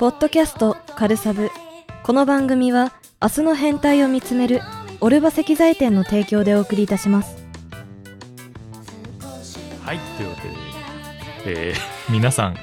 [0.00, 1.50] ポッドキャストカルサブ。
[2.04, 4.62] この番組は明日の変態を見つめる
[5.02, 7.36] オルバ石材店の提供でお送りいたします。
[9.84, 10.36] はいというわ
[11.44, 12.56] けで、えー皆さん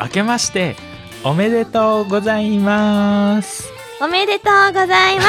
[0.00, 0.76] 明けまして
[1.24, 3.70] おめでとうございます。
[4.00, 5.28] おめでとうございます。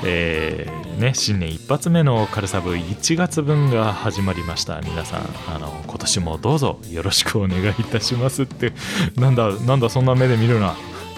[0.06, 0.55] えー
[0.96, 4.80] ね、新年一発目のカルサブ1月分が始まりました。
[4.80, 8.72] 皆さんあの今年もどうぞよろしくお願いいたしますって。
[9.16, 10.74] なんだなんだそんな目で見るな。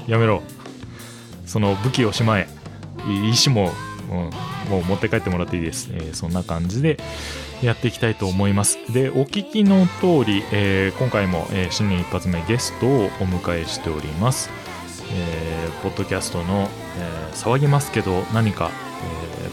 [0.09, 0.42] やめろ。
[1.46, 2.48] その武器をしまえ。
[3.30, 3.73] 石も、
[4.10, 4.16] うん、
[4.70, 6.98] もう持って帰ってもらっていいです、えーそんな感じで
[7.62, 8.79] やっていきたいと思います。
[8.92, 14.51] でお聞きの通り、えー今回も、えー新年一発目ゲストをお迎えしております。
[15.12, 16.68] えーポッドキャストの、
[16.99, 18.73] え騒ぎますけど何か、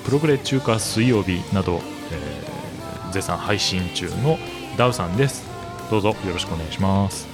[0.06, 2.56] プログレ中華水曜日など、えー
[3.11, 4.38] 絶賛配信中の
[4.75, 5.45] ダウさんです。
[5.89, 7.28] どうぞよろしくお願いします。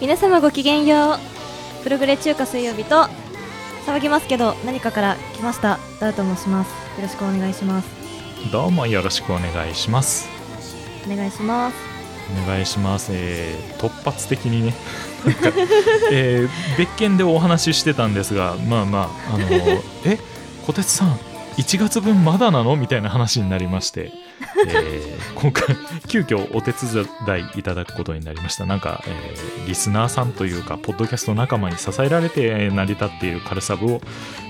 [0.00, 1.84] 皆様ごきげんよう。
[1.84, 3.06] プログレ中華水曜日と
[3.86, 5.78] 騒ぎますけど何かから来ました。
[6.00, 6.70] ダウと申します。
[6.70, 7.88] よろしくお願いします。
[8.50, 10.28] どうもよろしくお願いします。
[11.06, 11.76] お願いします。
[12.44, 14.74] お願いします、えー突発的にね。
[16.10, 19.46] えー別件でお話ししてたんですがまあまああの
[20.04, 20.18] え
[20.66, 21.16] 小鉄さん
[21.56, 22.76] 1月分まだなの？
[22.76, 24.12] みたいな話になりまして、
[24.68, 25.34] えー。
[25.34, 25.74] 今回
[26.06, 28.66] 急遽お手伝いいただくことになりました。
[28.66, 34.00] なんか、えーリスナーさんというかポッドキャスト仲間に支えられて成り立っているカルサブを、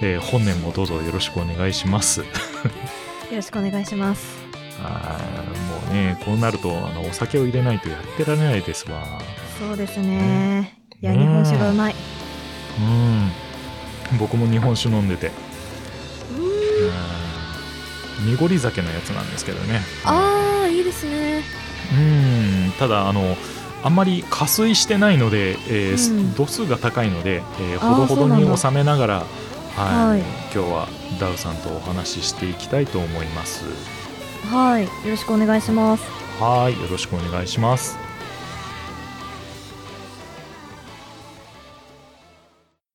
[0.03, 2.21] えー本年もどうぞよろしくお願いします。
[3.31, 4.37] よろしくお願いします。
[4.83, 9.21] あーもうねこうなるとあのお酒を入れないとやってられないですわ。
[9.59, 10.79] そうですね。
[11.01, 11.95] いやね日本酒がうまい。
[12.81, 13.31] うん。
[14.19, 15.33] 僕も日本酒飲んでてうん
[18.24, 19.80] 濁り酒のやつなんですけどね。
[20.04, 21.42] ああいいですね
[21.92, 22.72] うん。
[22.78, 23.36] ただあの
[23.82, 26.34] あんまり加水してないので、えーうん。
[26.34, 29.14] 度数が高いので、えーほどほどに収めながら
[29.76, 30.20] はい、はい。
[30.20, 30.88] 今日は
[31.20, 33.64] ダウさんとお話ししていきたいと思います。
[34.50, 34.84] はい。
[34.84, 36.04] よろしくお願いします。
[36.41, 36.80] はい。
[36.80, 37.98] よろしくお願いします。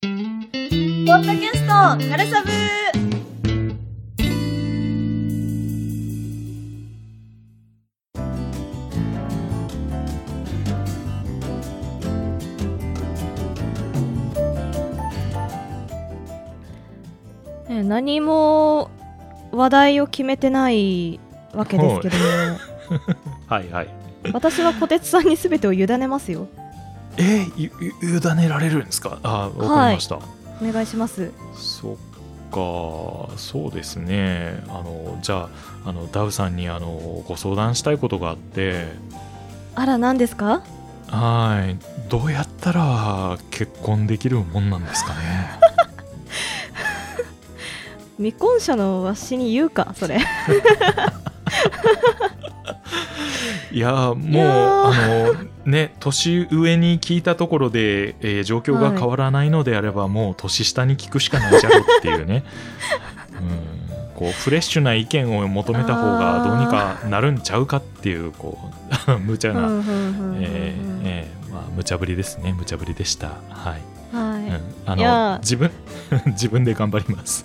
[0.02, 2.50] ポッドキャストカルサブ
[17.92, 18.90] 何も
[19.50, 21.20] 話題を決めてない
[21.52, 22.24] わけですけども。
[23.46, 23.88] はいはい。
[24.32, 26.46] 私は小鉄さんに全てを委ねますよ。
[27.18, 27.70] えー、ゆ
[28.00, 29.18] ゆ委ねられるんですか？
[29.22, 31.32] あーわかりました、お願いします。
[31.54, 31.96] そっ
[32.50, 33.30] か。
[33.36, 34.62] そうですね。
[34.68, 35.50] あのじゃ
[35.84, 38.86] ああのダウさんにあのご相談したいことがあって。
[39.74, 40.62] あら何ですか？
[41.08, 41.76] はい。
[42.08, 45.60] どうやったら結婚できるもんなんですかね
[48.22, 50.18] 未婚者のわしに言うかそれ。
[53.72, 55.34] いやもうあの
[55.64, 62.44] ね年上に聞いたところで、えー状況が変わらないのであれば、もう年下に聞くしかないじゃろっていうね、
[63.40, 63.48] うん、
[64.14, 68.58] こうフレッシュな意見を求めた方がどうにかなるんちゃうかっていうこ
[69.08, 72.52] う 無茶な、えーえーまあ無茶ぶりですね。
[72.52, 73.28] 無茶ぶりでした。
[73.50, 73.80] はい、
[74.86, 75.10] あいや。
[75.10, 75.70] ーの自分
[76.32, 77.44] 自分で頑張ります。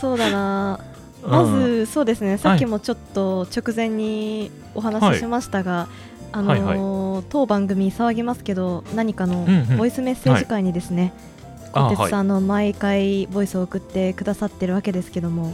[0.00, 0.80] そうだな。
[1.26, 1.62] まうん。
[1.84, 2.38] ずそうですね。
[2.38, 5.86] さっきもちょっと直前にお話ししましたが、
[6.32, 9.76] あのーはい当番組騒ぎますけど何かのうんうん。
[9.76, 11.12] ボイスメッセージ会にですね、
[11.72, 15.52] あ小鉄さんの毎回ボイスを送ってくださってるわけですけども、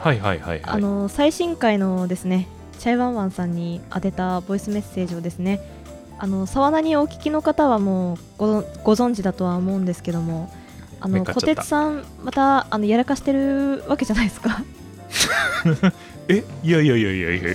[0.00, 0.60] はいはいはいはい。
[0.62, 2.48] あのー最新回のですね
[2.78, 5.60] チャイワンワンさんに宛てたボイスメッセージをですね
[6.24, 10.50] あの沢名にお聞きの方はもうごご存知だとは思うんですけども
[10.98, 14.62] あの小鉄さんまたあのやらかしてるわけじゃないですか。
[16.28, 17.54] えいやいやいやいやいや。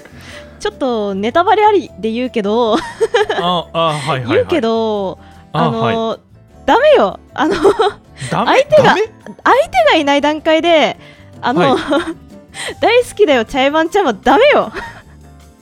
[0.59, 5.17] ちょっとネタバレありで言うけど、ああはいはい、はい、言うけど
[5.51, 6.19] あの、はい。
[6.67, 7.19] ダメよ。
[7.33, 9.07] あの相手が相手
[9.87, 10.95] がいない段階で
[11.41, 11.75] あの、
[12.81, 14.71] 大好きだよチャイバンちゃんはダメよ。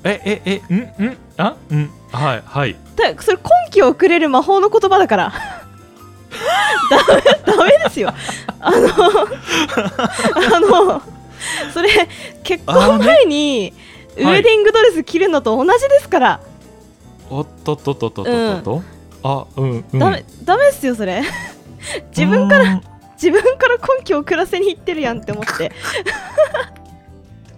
[0.04, 1.06] えええん？
[1.08, 1.18] ん？
[1.38, 1.56] あ？
[1.72, 1.90] うん？
[2.12, 2.76] はいはい。
[2.96, 5.34] だそれ根拠をくれる魔法の言葉だから。
[6.90, 7.22] ダメ
[7.58, 8.14] ダメですよ。
[8.60, 8.78] あの
[10.56, 11.02] あの
[11.74, 11.90] それ
[12.44, 13.74] 結婚前に
[14.16, 16.40] ウェディングドレス着るのと同じですから、
[17.30, 18.82] おっとっとっとっとっとっと、
[19.24, 20.00] あうんうん。
[20.00, 21.24] ダメダメですよそれ。
[22.10, 22.82] 自分からら
[23.22, 25.72] 自分から根拠を暮らせに行ってるやんって思って。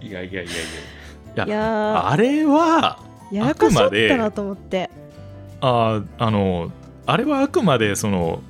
[0.00, 0.50] いやいやいやいや。
[1.36, 4.90] いやいやあれはーやらかしちゃったなと思って。
[5.60, 6.72] あああの
[7.06, 8.40] あれはあくまでその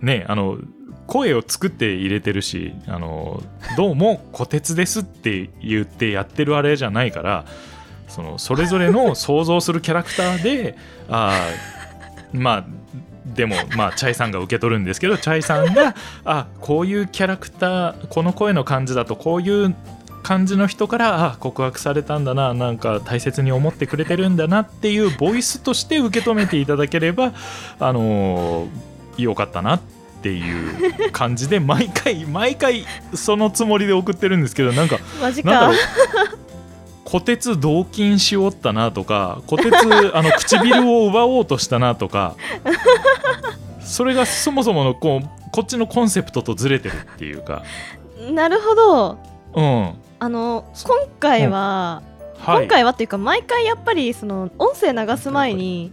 [0.00, 0.58] ねあの
[1.06, 3.42] 声を作って入れてるしあの
[3.76, 7.46] どうも「虎鉄です」って言ってやってるあれじゃないから
[8.06, 10.76] そのそれぞれの想像するキャラクターで
[11.08, 12.64] あーまあ
[13.34, 15.94] でもまあチャイさんが受け取るんですけどチャイさんが
[16.24, 19.74] あこういうキャラクターこの声の感じだとこういう
[20.22, 27.32] 感じの人からあ告白されたんだななんか大切に思ってくれてるんだなっていうボイスとして受け止めていただければ
[27.78, 28.88] あのー
[29.18, 29.80] よかったなっ
[30.22, 32.84] ていう感じで毎回毎回
[33.14, 35.50] そのつもりで送ってるんですけどなんかマジか。
[35.50, 35.76] なんだろう。
[37.04, 39.74] 虎鉄同金しおったなとか虎鉄
[40.14, 42.36] あの 唇を奪おうとしたなとか
[43.80, 47.62] それがそもそものこうこっちのコンセプトとずれてるっていうか。
[48.30, 49.18] なるほど。
[49.54, 52.02] うんあの今回は、
[52.38, 52.64] はい。
[52.64, 55.92] 今回はっていうか毎回やっぱりその音声流す前に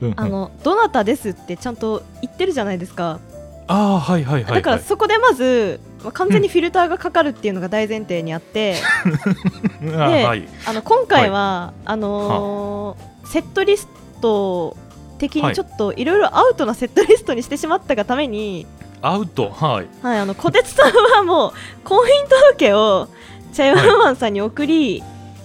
[0.00, 0.20] うんうん。
[0.20, 3.20] あのどなたですってちゃんと言ってるじゃないですか。
[3.68, 8.76] ああはいはいはい、はい、だからそこでまず、まあ完全にフィルターがかかるっていうのが大前提にあって、
[9.82, 10.48] あーはい。
[10.66, 13.88] あの今回は、あのーセットリス
[14.20, 14.76] ト
[15.18, 15.50] 的はい。
[15.50, 18.66] にちょっといろいろアウトなセットリストにしてしまったがために、
[19.02, 19.88] アウトはい。
[20.02, 21.52] はい、あの小鉄さんはもう
[21.82, 23.08] 婚姻届を
[23.56, 25.02] チャイワンマンさんに送り、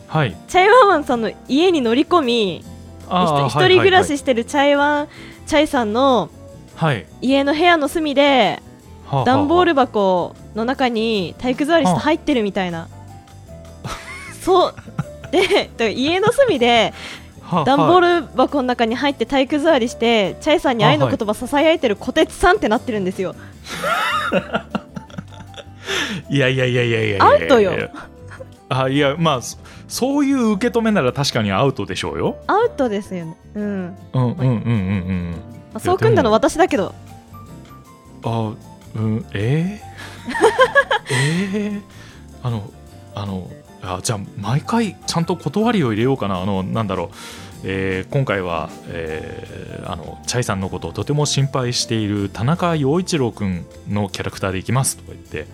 [0.09, 0.35] はい。
[0.49, 2.61] チャイワンマンさんの家に乗り込み
[3.07, 5.07] 一人暮らししてるチャイワン
[5.47, 6.29] チャイさんの
[7.21, 8.61] 家の部屋の隅で
[9.05, 9.25] はあはあ。
[9.25, 12.89] 段ボール箱の中に体育座りして入ってるみたいな。
[14.43, 14.75] そう。
[15.31, 16.93] で家の隅で
[17.43, 23.35] はあ段ボはール箱の中に入って体育座りしてチャイさんに愛の言葉ささやいてる小鉄さんってなってるんですよ
[26.29, 27.73] いやいやいやいやいやアウトよ。
[28.69, 29.57] あいやまあそ
[29.87, 32.37] そういう受け止めなら確かにアウトでしょうよ。
[32.47, 33.37] アウトですよね。
[33.55, 35.31] うん、うんうんうんうんうん。
[35.73, 36.95] まあ、そう組んだの私だけど。
[38.23, 38.53] あ
[38.95, 41.81] うんえー、えー、
[42.43, 42.71] あの
[43.15, 43.49] あの
[43.81, 46.41] あじゃあ毎回ちゃんと断りを入れようかな。
[46.41, 47.09] あのなんだろう。
[47.63, 55.47] えー今回は、えーあのチャイさんのことをとても心配している田中陽一郎君のキャラクターでいきますとか言って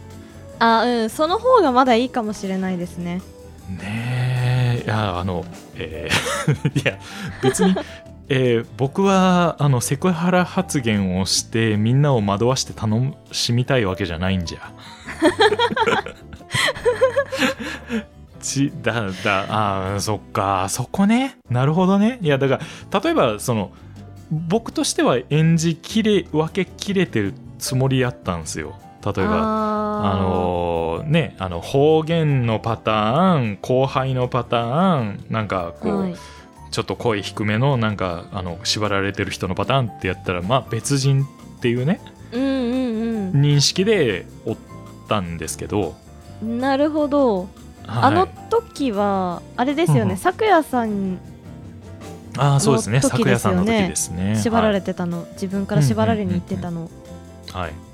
[0.59, 3.21] あうんその方がまだいいかもしれないですね。
[3.69, 5.45] ねえいやあの
[5.75, 6.98] えー いや
[7.42, 7.75] 別に、
[8.30, 14.71] えー僕はあのセクハラ発言をしてみんなを惑わして楽しみたいわけじゃないんじゃ。
[18.39, 18.94] ちだ
[19.24, 21.38] だあーそっかそこね。
[21.50, 22.19] なるほどね。
[22.21, 22.59] いやだか
[22.92, 23.71] ら例えばその
[24.31, 36.15] 僕としては演じきれ分けきれてるつもりやったんですよ例えばああのーねあの方言のパターン後輩のパターンなんかこう、はい。
[36.69, 42.01] ちょっと声低めのなんかあの縛られてる人のパターンってやったらまあ別人っていうね
[42.33, 44.57] うんうん認識でおっ
[45.07, 45.95] たんですけど、
[46.44, 47.49] うんなるほど、はい。
[47.88, 50.01] あの時はあれですよね。
[50.01, 50.17] うんうん。
[50.17, 51.19] さん
[52.37, 53.01] ああそうですね。
[53.01, 56.89] 昨夜さんの時ですよね縛られてたの、自分から縛られに行ってたの、
[57.51, 57.86] はい、はい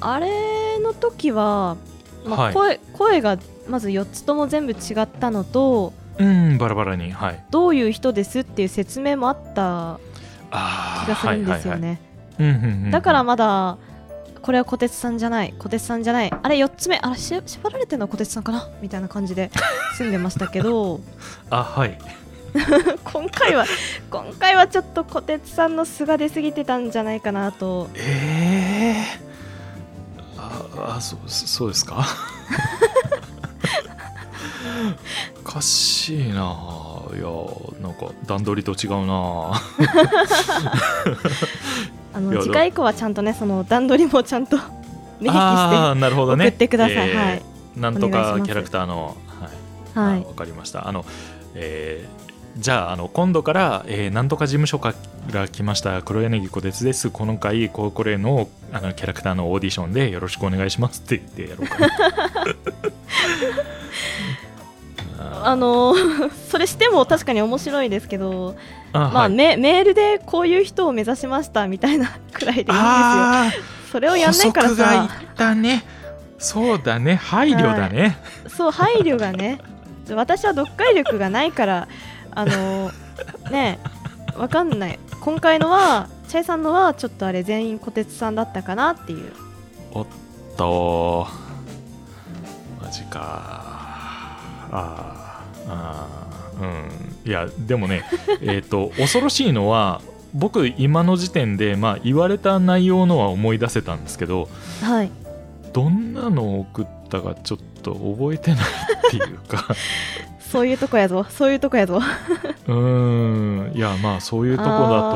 [0.00, 1.76] あれの時は、
[2.24, 2.54] まあはい。
[2.54, 3.38] 声声が
[3.68, 7.12] まず4つとも全部違ったのとうんバラバラに。
[7.12, 7.44] はい。
[7.50, 9.98] どういう人ですっていう説明もあった
[11.04, 12.00] 気がするんですよね。
[12.38, 12.90] うんうんうんうん。
[12.90, 13.78] だからまだ
[14.42, 16.30] これは小鉄さんじゃない小鉄さんじゃない。
[16.30, 18.68] あれ4つ目あれし縛られてるのは小鉄さんかな？
[18.80, 19.50] みたいな感じで
[19.96, 21.00] 住んでましたけど
[21.50, 21.98] あはい。
[23.04, 23.64] 今回は
[24.10, 27.88] 今回はちょっと小鉄さんの素が出過ぎてたんじゃないかなと。
[27.94, 29.29] ええ
[30.76, 32.04] ああそうそうですか？
[35.44, 36.56] おかしいな。
[37.12, 37.22] いや
[37.80, 39.52] なんか段取りと違うな。
[42.12, 44.56] あの次回以降はちゃんとねその段取りもちゃんと
[45.20, 46.46] 明記しなるほどね。
[46.46, 47.42] て送ってください、えーはい。
[47.76, 49.16] なんとかキャラクターの
[49.94, 50.08] はい。
[50.10, 50.22] はい。
[50.24, 50.88] あわかりました。
[50.88, 51.04] あの、
[51.54, 52.19] えー
[52.56, 54.94] じゃああの今度から、えーなんとか事務所か
[55.32, 57.10] ら来ました黒柳小鉄です。
[57.10, 61.88] 今回ここれのあのキャラクターのオーディションでよろしくお願いしますって言ってやろうかな。
[65.42, 68.56] あのーそれしても確かに面白いですけど、
[68.92, 69.30] まあ、あはい。
[69.30, 72.76] メメールでこういう人を目指しましたみたいな くらいでいいんですよ。
[72.76, 73.50] あ
[73.92, 75.08] それをやんないからさ。
[75.08, 75.84] ったね。
[76.38, 77.16] そうだね。
[77.16, 78.16] 配慮だね、
[78.48, 79.58] そう配慮がね。
[80.14, 81.88] 私は読解力がないから
[82.32, 83.78] あのーね
[84.36, 84.98] わかんない。
[85.20, 89.32] 今回のはチャイさんのはちょっとあれ全員小鉄さんだったかなっていう。
[89.92, 90.06] おっ
[90.56, 91.26] と。
[92.80, 93.18] マジか。
[94.72, 97.28] あーあーうん。
[97.28, 98.04] いやでもね
[98.40, 100.00] えっと恐ろしいのは
[100.32, 104.48] 僕今の時点で、まあ、言われた内容のは思い出せたんですけど
[104.82, 105.10] はい。
[105.72, 109.74] どんなのを送ったかちょっと覚えてないっていうか
[110.50, 111.24] そういうとこやぞ。
[111.30, 112.00] そういうとこやぞ。
[112.66, 113.76] うーん。
[113.76, 115.12] いやまあそういうとこだ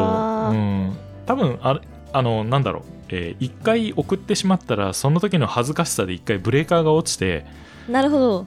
[0.49, 0.53] と。
[0.53, 0.97] うん。
[1.27, 1.81] 多分あれ
[2.13, 7.45] あのなんだろう、えー一回送ってしまったらその時の恥ずかしさで一回ブレーカーが落ちて
[7.89, 8.47] なるほど。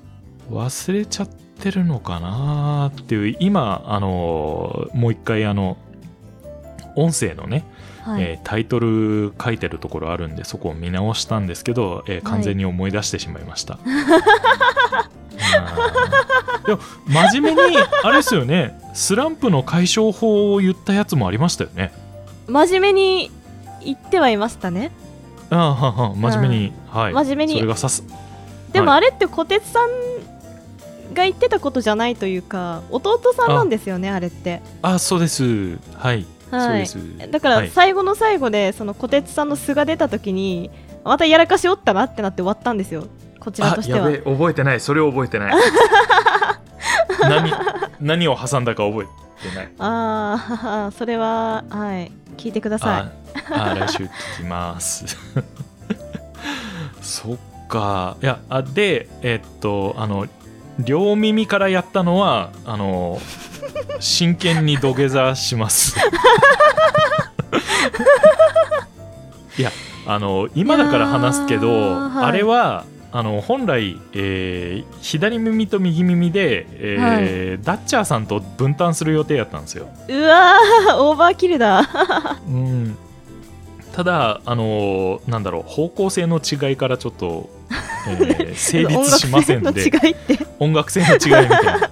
[0.49, 5.75] 忘れちゃってるのかなっていう今あのもう一回あの
[6.95, 7.65] 音声のね、
[8.03, 13.91] はい、えータイトル書いてるところあるんでそこを見直したんですけど、えー完全に思い出してしまいました、 うん
[16.67, 18.79] でも真面目にあれですよね。
[18.93, 21.91] スランプの解消法を言ったやつもありましたよね。
[22.47, 23.31] 真面目に
[23.83, 24.91] 言ってはいましたね。
[25.49, 27.13] ああはは真面目に、はい。
[27.13, 27.53] 真面目に。
[27.55, 28.03] それがさす。
[28.73, 29.89] でもはあれって小鉄さん
[31.13, 34.61] が言ってたことじゃないというか弟さんなんですよねあれって。
[34.81, 35.77] あそうです。
[35.95, 36.85] はい、はい。
[36.85, 37.31] そうです。
[37.31, 37.69] だからはい。
[37.69, 40.69] 最後の最後でその小鉄さんの素が出た時に
[41.05, 43.05] またやらかしおったなってなって終わったんですよ。
[43.39, 43.99] こちらとしては。
[43.99, 44.81] あやべえ覚えてない。
[44.81, 45.53] それを覚えてない
[47.29, 47.51] 何
[47.99, 49.05] 何を挟んだか覚え
[49.49, 49.69] てない。
[49.79, 53.11] ああ それははい聞いてくださ
[53.49, 55.05] ああ来週聞きます。
[57.01, 58.17] そっか。
[58.21, 60.27] いやあでえっとあの
[60.79, 63.19] 両耳からやったのはあの
[63.99, 65.95] 真剣に土下座します。
[69.57, 69.71] いや
[70.05, 79.87] あの今だから話すけど、いやーはいあの本来、えー左耳と右耳で、えーダッチャーさんと分担する予定やったんですよ。
[80.09, 81.87] いうわーオーバーキルだ。
[82.47, 82.97] うん、
[83.93, 87.49] ただ、あのーなんだろう方向性の違いからちょっと、
[88.09, 89.69] えー 成立しませんで。
[89.69, 90.45] 音楽性の違いって。
[90.59, 91.89] 音楽性の違いみたいな。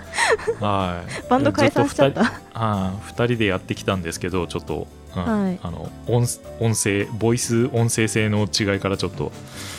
[0.60, 2.34] はい、バンド解散しちゃった。
[2.54, 5.60] あ2人でやってきたんですけどちょっと、うんはい。
[5.64, 6.28] あの音
[6.60, 9.32] 音声ボイス音声性の違いからちょっと、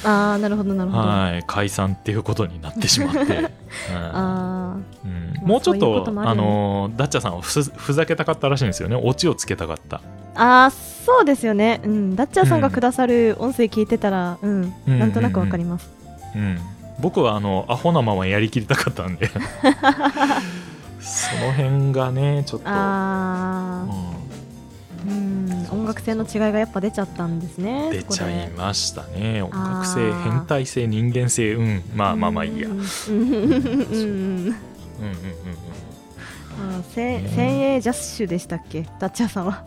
[0.05, 1.03] ああなるほどなるほど。
[1.03, 3.51] あはい、解散っていうことになってしまって、 うん。
[3.95, 5.47] あうん。
[5.47, 8.97] もうちょっとともあのーダッチャーさんはふふざけたかったらしいんですよね。
[8.97, 10.01] オチをつけたかった。
[10.35, 11.81] あーそうですよね。
[11.85, 12.17] うん。
[12.17, 14.99] ダッチャーさんがくださる音声聞いてたらうん、うん。
[14.99, 15.91] なんとなくわかります、
[16.35, 16.59] うん、
[16.99, 19.31] 僕はあのアホなままやりきりたかったんで
[21.07, 24.17] その辺がねちょっと、ああ
[25.07, 25.67] ううん。
[25.71, 29.41] 音楽性の違いがやっぱ出ちゃったんですねん、出ちゃいましたね。
[29.43, 31.55] 音楽性変態性人間性。
[31.55, 31.83] うん。
[31.95, 33.53] まあまあまあいいや、ううんん、うんうんうん。
[33.53, 34.55] うんうんうん。
[36.59, 37.29] あーせね。
[37.29, 38.87] 先鋭ジャッシュでしたっけ？
[38.99, 39.65] ダッチャーさんは。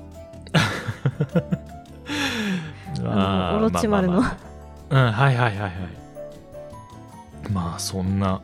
[2.99, 4.13] う んあのオロチマルの。
[4.13, 4.35] まあまあ
[4.91, 5.07] まあ。
[5.07, 5.11] うん。
[5.13, 5.71] はいはいはいはい。
[7.51, 8.41] まあそんな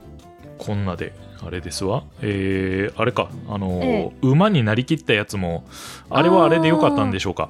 [0.57, 1.13] こんなで
[1.45, 2.03] あれですわ。
[2.21, 3.29] えー、あれか。
[3.47, 5.63] あのーえ馬になりきったやつも
[6.09, 7.49] あれはあれでよかったんでしょうか。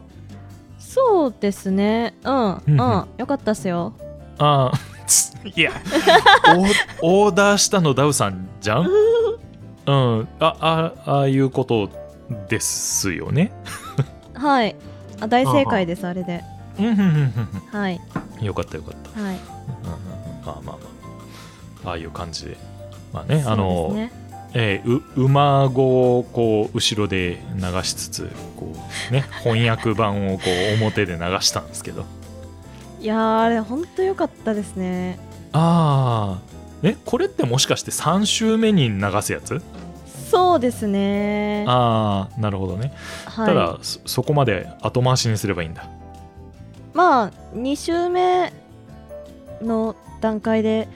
[0.80, 2.14] そうですね。
[2.24, 2.78] うんうん。
[3.18, 3.94] よかったっすよ。
[4.38, 4.80] ああ
[5.56, 5.72] いや。
[7.02, 8.88] オーダーしたのダウさんじゃん？
[9.88, 10.28] うん。
[10.40, 11.90] ああああいうこと
[12.50, 13.52] ですよね。
[14.34, 14.76] はい。
[15.22, 16.44] あ大正解ですあれで。
[16.80, 17.06] うんうんうん
[17.74, 18.02] うんはい。
[18.40, 19.36] うんよかったよかった、はい。
[19.36, 20.46] うんうんうん。
[20.46, 20.74] まあまあま
[21.86, 21.90] あ。
[21.90, 22.58] ああいう感じで
[23.16, 24.12] まあねあのね。
[24.58, 28.74] えーう馬語をこう後ろで流しつつこ
[29.10, 32.06] うね 翻訳版をこう表で流したんですけど。
[33.02, 35.20] いやーあれ本当良かったですね。
[35.52, 39.62] ああえこれってもしかして3週目に流すやつ？
[40.32, 41.66] そうですね。
[41.68, 42.94] ああなるほどね、
[43.26, 43.48] はい。
[43.48, 45.86] ただそそこまで後回しにすればいいんだ。
[46.94, 48.54] まあ2週目
[49.62, 50.88] の段階で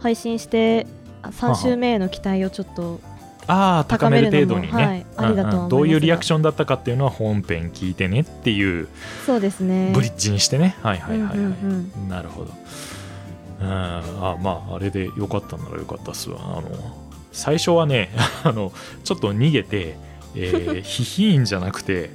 [0.00, 0.86] 配信して
[1.30, 3.00] 3週目への期待をちょっと
[3.48, 5.68] ああ高める程度にね、うんうん。
[5.68, 8.88] どういうリアクションだったかっていうのは本編聞いてねっていう
[9.24, 9.92] そうですね。
[9.94, 12.52] ブリッジにしてね、はいはいはいはい、うんうんうんなるほど。
[13.60, 13.66] うん。
[13.68, 16.38] あまああれでよかったならよかったっすわ。
[16.40, 16.70] あの
[17.32, 18.10] 最初はね
[18.42, 18.72] あの
[19.04, 19.96] ちょっと逃げて、
[20.34, 22.10] えー、ヒヒーンじゃなくて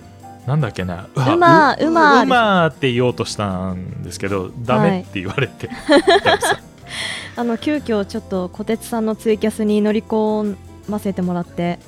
[0.46, 1.08] なんだっけな。
[1.16, 5.70] うまうまうまって言おうとしたんですけどダメって言われて、
[6.26, 6.60] ダメさ
[7.36, 10.56] あの急遽ちょっと小鉄さんのツイキャスに乗り込
[10.88, 11.80] ませてもらって。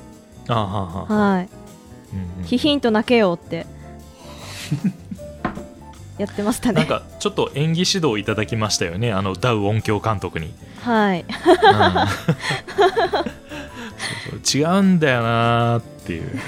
[0.48, 1.50] あははは、はい。
[2.14, 3.66] うんうんヒヒンと泣けよって。
[6.18, 6.76] やってましたね。
[6.76, 9.12] なんかちょっと演技指導いただきましたよね。
[9.12, 11.26] あのダウ音響監督に、はい。
[14.54, 16.40] 違うんだよなーっていう。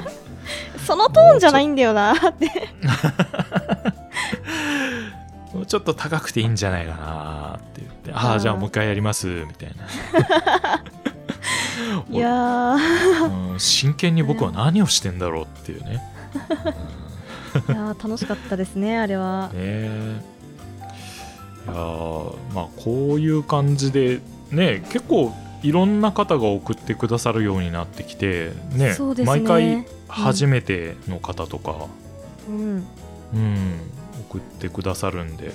[0.86, 2.68] そのトーンじゃないんだよなって
[5.54, 9.70] もうちょっと高くていいんじゃないかなって言ってああじゃあもう一回やりますみたい
[12.10, 12.30] いやー。
[12.32, 16.02] な、うん真剣に僕は何をしてんだろうっていうね。
[17.68, 19.50] いやー楽しかったですねあれは。
[19.54, 19.86] ね。
[21.66, 24.20] いやーまあこういう感じで
[24.50, 25.32] ね結構
[25.62, 29.24] いろんな方が送ってくださるようになってきてねね。
[29.24, 31.86] 毎回初めての方とか、
[32.48, 32.86] うん。
[33.32, 33.80] うん、
[34.34, 35.52] 送ってくださるんで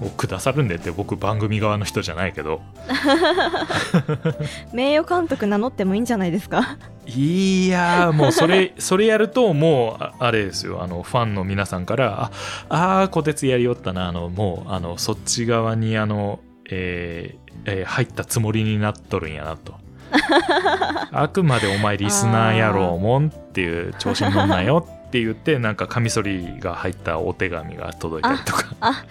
[0.00, 2.60] おくださるんでって僕番組側の人じゃないけど。
[4.72, 6.76] 名誉監督名乗ってもいいんじゃないですか？
[7.06, 10.82] いやーもうそれ それやるともうああれですよ。
[10.82, 12.30] あのファンの皆さんから
[12.68, 14.08] 「ああーこてつやりよったな。
[14.08, 19.74] あのもうあのそっち側にあの、えーえー入ったつもりになっとるんやな」と。
[21.12, 29.04] あくまでお前リスナーやろうもんっていう調子に乗んなよって言ってなんかカミソリが入ったお手紙が届いたりとかあ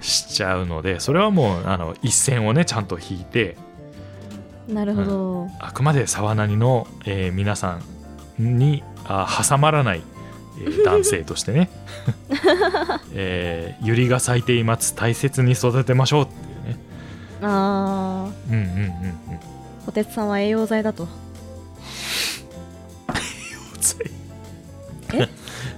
[0.00, 3.56] しちゃうのでそれはもうあの一線をねちゃんと引いて
[4.72, 7.80] なるほど、あくまで沢なりの、えー皆さ
[8.38, 10.02] んにあ挟まらない、
[10.60, 11.70] えー 男性としてね、
[13.14, 14.94] えー、百合が咲いています。
[14.94, 16.78] 大切に育てましょうっていうね。
[17.42, 18.80] あうんうんうんうん。
[18.80, 19.40] あ
[19.86, 21.08] 小鉄さんは栄養剤だと。
[24.04, 24.19] え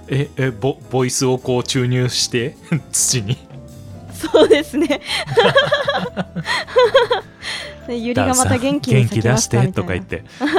[0.07, 2.55] ええボボイスをこう注入して
[2.91, 3.37] 土に。
[4.13, 5.01] そうですね。
[7.87, 10.23] でゆりがまた元気に元気出してとか言って。
[10.39, 10.55] そうそ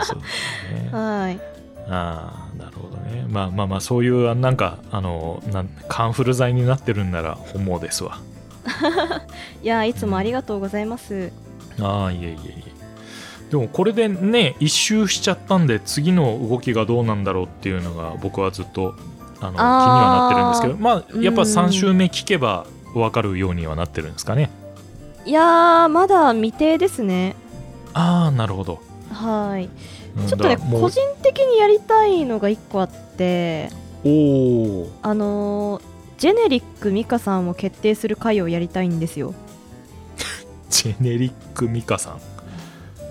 [0.00, 1.40] うそう、ね、はい。
[1.88, 3.24] ああなるほどね。
[3.28, 8.18] まあまあまあそういうあなんかあのなんカンフル剤になってるんなら本望ですわ。
[9.62, 11.32] いやいつもありがとうございます。
[11.80, 12.75] ああいえいえいえ
[13.50, 18.94] でもこれでね一周しちゃったんで次の動きがどうなんだろうっていうのが僕はずっと
[19.40, 24.50] あの気にはなってるんですけどまあやっぱ3周目聞けば分かるようにはなってるんですかね。
[25.24, 27.36] いやーまだ未定ですね。
[27.92, 28.80] ああなるほど。
[29.12, 29.68] はい。
[30.18, 33.68] うんちょっとね個人的にやりたいのが1個あって
[34.02, 35.82] おおあのー
[36.18, 39.34] ジェネリックミカさんを決定する回をやりたいんですよ。
[40.70, 42.20] ジェネリックミカさん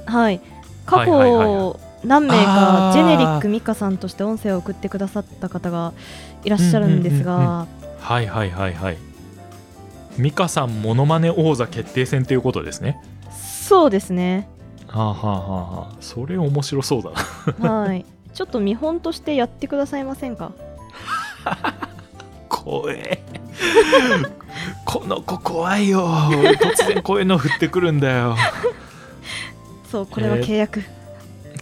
[0.05, 0.41] はい。
[0.85, 5.93] 過去何名かジェネリックミカさんとして音声を送ってくださった方が
[6.43, 7.67] いらっしゃるんですうんうんうんが
[7.99, 8.97] はいはいはいはい。
[10.17, 13.01] ミカさんモノマネ王座決定戦ということですね。
[13.67, 14.47] そうですね。
[14.87, 15.95] はあはあはあはあ。
[15.99, 17.11] それ面白そうだ
[17.59, 17.71] な。
[17.81, 18.05] はい。
[18.33, 20.51] ちょっと見本としてやってくださいませんか？
[22.49, 23.21] 怖え。
[24.85, 26.07] この子怖いよ。
[26.07, 28.35] 突然こういうの降ってくるんだよ
[29.95, 30.83] そうこれは契約、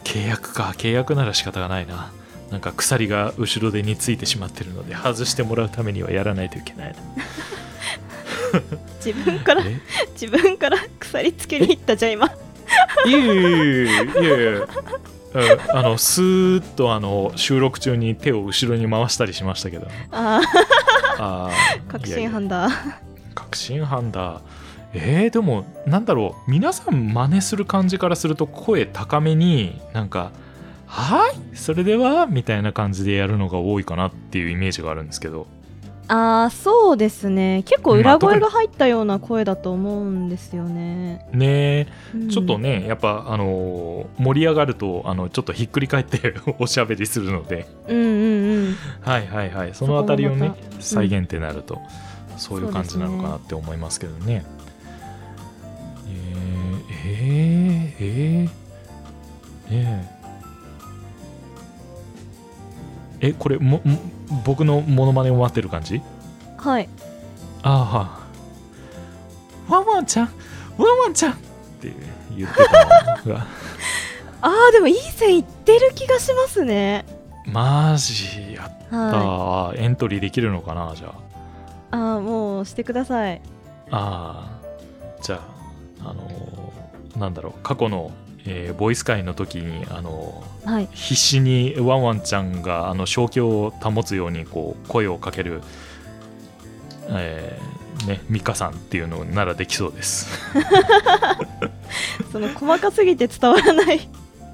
[0.03, 0.73] 契約か。
[0.75, 2.11] 契約なら仕方がないな。
[2.49, 8.59] なんか鎖が後ろ手についてしまってるので外してもらうためにはやらないといけないな。
[9.05, 9.79] 自分からえ？
[10.19, 12.25] 自分から鎖つけに行ったじゃん今。
[12.25, 12.29] い
[13.05, 14.61] えいえいえい
[15.71, 19.87] あのスーッとあの収録中に手を後ろに回したりしましたけど。
[20.09, 20.41] あ
[21.19, 21.87] あー。
[21.87, 22.67] 確信犯だ。
[23.35, 24.41] 確信犯だ
[24.93, 26.51] えー、でもなんだろう。
[26.51, 30.31] 皆さん真似する感じからすると声高めになんか
[30.85, 31.57] 「はい？
[31.57, 35.47] それでは」みたいな感じでやるのが多いかなっていうイメージがあるんですけど。
[36.09, 37.63] あーそうですね。
[37.65, 41.87] 結構裏声が入ったような声だと思うんですよね、ねえ。
[42.13, 42.29] うん。
[42.29, 47.67] ちょっとねやっぱあのー盛り上がるとあのちょっとひっくり返って おしゃべりするので。
[47.87, 48.75] うんうんうん。
[49.01, 49.69] はいはいはい。
[49.73, 51.79] そのあたりをね再現ってなると、
[52.37, 54.45] そういう感じなのかなって思いますけどね
[57.05, 58.49] えー、えー、
[59.71, 60.07] えー、ね
[63.21, 63.27] え。
[63.29, 63.99] えこれもも
[64.45, 66.01] 僕のモノマネを待ってる感じ？
[66.57, 66.89] はい。
[67.63, 68.19] あ
[69.69, 70.29] あワンワンちゃん？
[70.77, 71.31] ワンワンちゃん？
[71.33, 71.35] っ
[71.81, 71.93] て
[72.35, 73.45] 言ってたのが。
[74.41, 77.05] あーでもいい線いってる気がしますね。
[77.45, 79.79] マジやった、はい。
[79.79, 81.13] エントリーできるのかなじゃ
[81.91, 82.15] あ。
[82.15, 83.41] あーもうしてください。
[83.91, 85.39] ああじゃ
[86.03, 86.62] ああのー
[87.17, 88.11] なんだろう過去の、
[88.45, 90.87] えーボイス会の時にあのはい。
[90.87, 95.61] ー必死にワンワンちゃんがあの正気を保つようにこう声をかける
[97.09, 100.27] えーねミカさんっていうのならできそうです。
[102.31, 104.09] その細かすぎて伝わらない。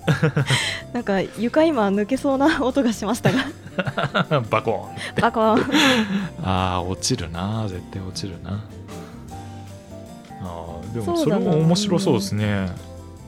[0.94, 3.46] なんか床今抜けそうな音がしましたが。
[4.50, 5.60] バコーンバコン。
[6.44, 8.60] ああ落ちるな絶対落ちるな
[10.42, 12.70] あーでもそれも面白そうですね。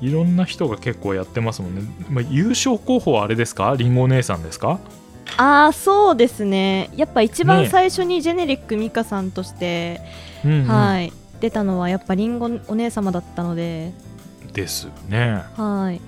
[0.02, 3.76] いろんな人が結構やってますもんね、まあ、優勝候補はあれですか？
[3.78, 4.80] りんごお姉さんですか？
[5.38, 6.90] ああそうですね。
[6.96, 10.02] やっぱ一番ね最初にジェネリックミカさんとして、
[10.44, 10.68] うんうん。
[10.68, 11.14] はい。
[11.40, 13.94] 出たのはやっぱりんごお姉様だったので。
[14.54, 15.44] ですよね。
[15.56, 15.96] はい。
[15.96, 16.00] うん。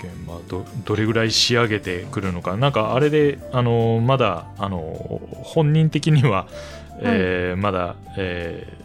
[0.00, 2.56] けまあ、どどれぐらい仕上げてくるのか。
[2.56, 6.46] なんかあれであのまだあの本人的には、
[7.00, 8.81] えーまだ、えー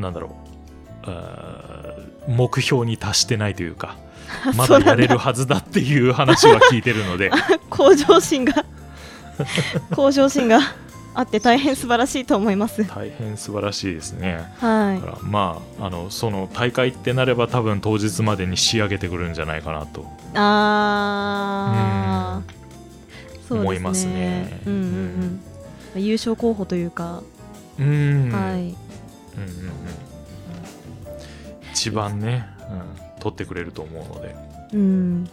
[0.00, 0.50] なんだろう。
[2.30, 3.96] 目標に達してないというか
[4.56, 7.30] まだやれるはずだっていう話は聞いてるので。
[7.70, 8.64] 向上心が
[9.90, 10.60] 向上心が
[11.14, 12.84] あって大変素晴らしいと思います。
[12.84, 14.44] 大変素晴らしいですね。
[14.60, 15.00] はい。
[15.00, 20.06] だからまああのその大会ってなれば多分当日までに仕上げてくるんじゃないかなと。
[20.34, 22.50] あー。
[22.50, 23.60] そうですね。
[23.60, 24.60] 思いますね。
[24.66, 25.40] うんうん
[25.96, 26.02] うん。
[26.02, 27.22] 優勝候補というか、
[27.78, 28.30] うん。
[28.30, 28.89] はい
[29.46, 29.70] うんうんうん
[31.72, 34.36] 一番ね、うん、取ってくれると思うので、
[34.74, 34.80] うん。
[34.80, 35.26] うん、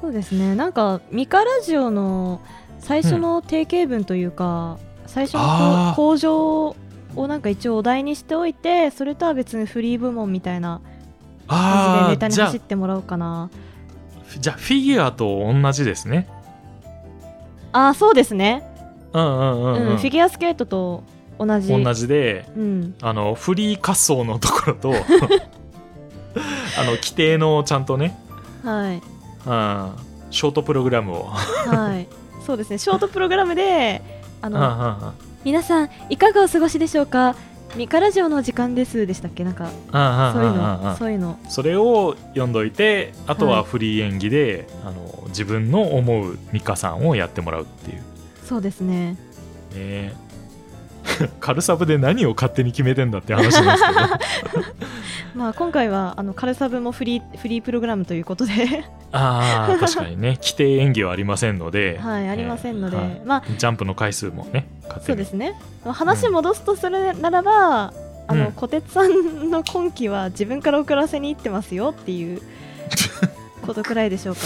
[0.00, 0.54] そうですね。
[0.54, 2.40] なんかミカラジオの
[2.78, 5.96] 最初の定型文というか、最初のあー。
[5.96, 6.76] こう向上
[7.14, 10.80] をなんか一応お題にしておいてそれとは別にフリー部門みたいな
[11.46, 13.50] 感じであネタに走ってもらおうかな。
[14.40, 16.26] じゃあフィギュアと同じですね。
[17.72, 18.62] ああそうですね、
[19.12, 19.88] うんうんうん、うん。
[19.90, 21.02] うんフィギュアスケートと
[21.46, 21.68] 同じ。
[21.68, 24.92] 同じでうん、あのフリー滑走のところと
[26.78, 28.18] あの規定のちゃんとね、
[28.64, 28.94] はい。
[28.94, 29.00] うん、
[30.30, 31.24] ショートプログラムを。
[31.24, 32.08] はい。
[32.46, 32.78] そうですね。
[32.78, 34.02] ショートプログラムで
[34.40, 35.12] あうんのうんうん。
[35.44, 37.34] 皆さんいかがお過ごしでしょうか？
[37.76, 39.44] ミカラジオの時間ですでしたっけ？
[39.44, 39.70] なんか
[40.34, 41.38] そういうのそういうの。
[41.48, 43.64] それを読んどいてあとははい。
[43.64, 48.02] フリー演技で、あの自分の思うミカさんをやってもらうっていう。
[48.44, 49.16] そうですね。
[49.74, 50.14] ね
[51.40, 54.72] カルサブで何を勝手に決めてんだって話なんですけど。
[55.34, 58.84] まあ今回はあのカルサブもフリーフリープログラムということで。
[59.12, 60.38] ああ確かにね。
[60.42, 61.98] 規定演技はありませんので。
[62.00, 63.22] はいありませんので、えーはい。
[63.24, 65.06] まあジャンプの回数もね勝手に。
[65.06, 65.54] そうですね。
[65.84, 67.92] まあ話戻すとするならば、
[68.28, 68.52] あのうん。
[68.52, 72.40] 小鉄さんの今期は自分から送らせに行ってますよっていう
[73.66, 74.40] ことくらいでしょうか。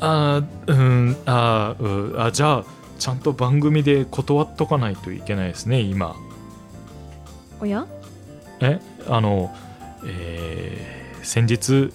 [0.00, 2.64] あーうんあーうあじゃあ
[2.98, 6.16] ちゃんと番組で断っとかないといけないですね今。
[7.60, 7.86] おや？
[8.60, 8.80] え？
[9.08, 9.54] あの
[10.04, 11.92] えー先日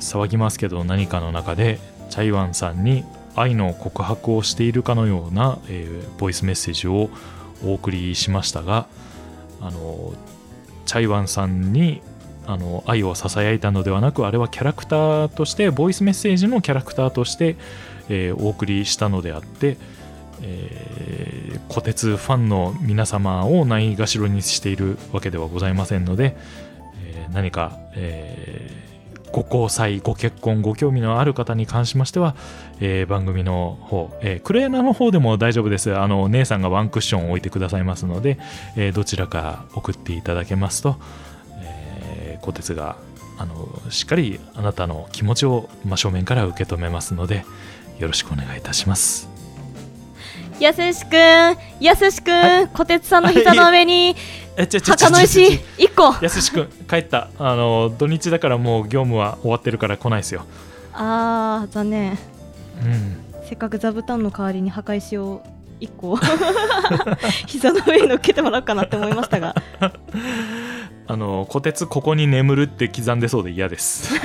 [0.00, 3.04] 騒ぎますけど何かの中でチャイワンさんに
[3.36, 7.10] 愛の告白をしているかのような、えーボイスメッセージを
[7.64, 8.86] お送りしましたが
[9.60, 10.14] あの
[10.86, 12.00] チャイワンさんに
[12.46, 17.56] あの愛をささやいたのではなくあれはキャラクターとしてボイスメッセージのキャラクターとして、
[18.08, 19.76] えーお送りしたのであって、
[20.42, 26.36] えー、虎鉄ファンの皆様をないがしろにしているわけではございませんので、
[27.04, 28.90] えー何か、えー
[29.32, 32.34] ご交際ご結婚ご興味のある方に関しましては、
[32.80, 35.96] えー番組の方、えークレーナーの方でも大丈夫です。
[35.96, 38.38] あの姉さんがワンクッションを置いてくださいますので、
[38.76, 40.96] えーどちらか送っていただけますと、
[41.62, 42.96] えー、小鉄が
[43.38, 47.44] あのしっかりあなたの気持ちを真正面から受け止めますので
[48.00, 49.29] よろしくお願いいたします。
[50.60, 54.14] やすしくんやすしくん小鉄さんの膝の上に
[54.56, 56.14] 墓の石一個。
[56.22, 57.28] やすしくん帰った。
[57.38, 60.44] あの土日だからもう業務は終わってるから来ないですよ。
[60.92, 62.10] あー残念。
[62.12, 62.18] うん。
[63.48, 65.42] せっかく座布団の代わりに墓石を
[65.80, 66.18] 一個
[67.48, 69.54] 膝の上に乗っけてもらおうかなって思いましたが。
[71.06, 74.14] あの虎鉄ここに眠るって刻んでそうで嫌です。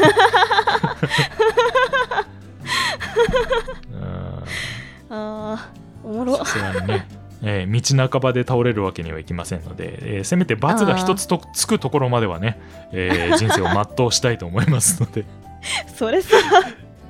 [5.09, 5.15] うん。
[5.15, 6.37] あーおもろ。
[6.37, 7.07] さすがにね、
[7.43, 12.59] えー道半ばで倒れるわけにはいきませんので、えーせめて罰が一つとつくところまではね、
[12.91, 15.25] えー人生を全うしたいと思いますので。
[15.95, 16.37] それさ。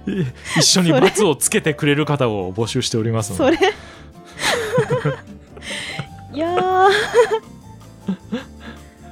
[0.08, 0.25] え ー
[0.58, 3.58] 一緒に罰をつけてくれる方を募集しておりますので。
[3.58, 3.73] それ。
[6.34, 6.89] いやー。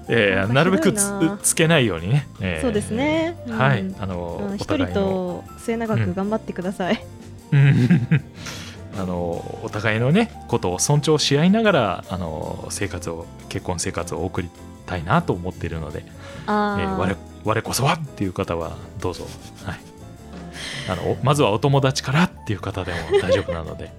[0.09, 0.63] えーな。
[0.63, 3.35] るべくつつけないようにね、えーそうですね。
[3.47, 3.57] うん。
[3.57, 3.85] はい。
[3.99, 4.57] あの、うん。
[4.57, 7.03] 一人と末永く頑張ってください、
[7.51, 7.99] うん
[8.97, 14.49] あのお互いのねことを尊重し合いながらあの生活を結婚生活を送り
[14.85, 16.03] たいなと思っているので、
[16.45, 19.25] えー我我こそはっていう方はどうぞ、
[19.65, 19.79] はい、
[20.89, 23.91] あのおまずはお友達からっていう方でも大丈夫なので。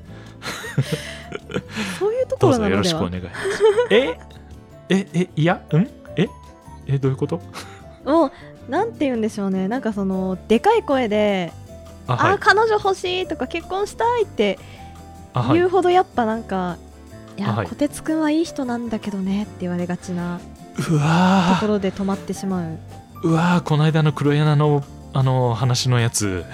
[1.98, 2.82] そういうとこどうぞよろなのでは。
[2.82, 3.38] ろしくお願いします。
[3.90, 4.18] え
[4.88, 5.54] ええいや？
[5.72, 5.88] ん？
[6.16, 6.28] え？
[6.86, 7.40] えどういうこと？
[8.04, 8.32] もう
[8.70, 9.68] なんて言うんでしょうね。
[9.68, 11.52] なんかそのでかい声で
[12.06, 12.38] 「あ、あはい。
[12.38, 14.58] 彼女欲しい」とか「結婚したい」って
[15.52, 16.76] 言うほどやっぱなんか
[17.36, 17.66] 「いや、あはい。
[17.66, 20.38] こてつくんはいい人なんだけどね」って言われがちな
[20.78, 22.78] うとわころで止まってしまう。
[23.22, 26.44] ーうわーこの間の黒柳のあの話のやつ。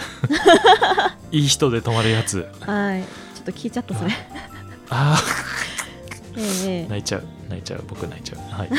[1.33, 2.47] いい人で泊まるやつ。
[2.61, 3.03] はい。
[3.03, 4.11] ちょっと聞いちゃったそれ。
[4.91, 5.19] あ
[6.37, 7.25] えええー泣いちゃう。
[7.49, 7.85] 泣いちゃう。
[7.89, 8.41] 僕泣いちゃう。
[8.53, 8.71] はい。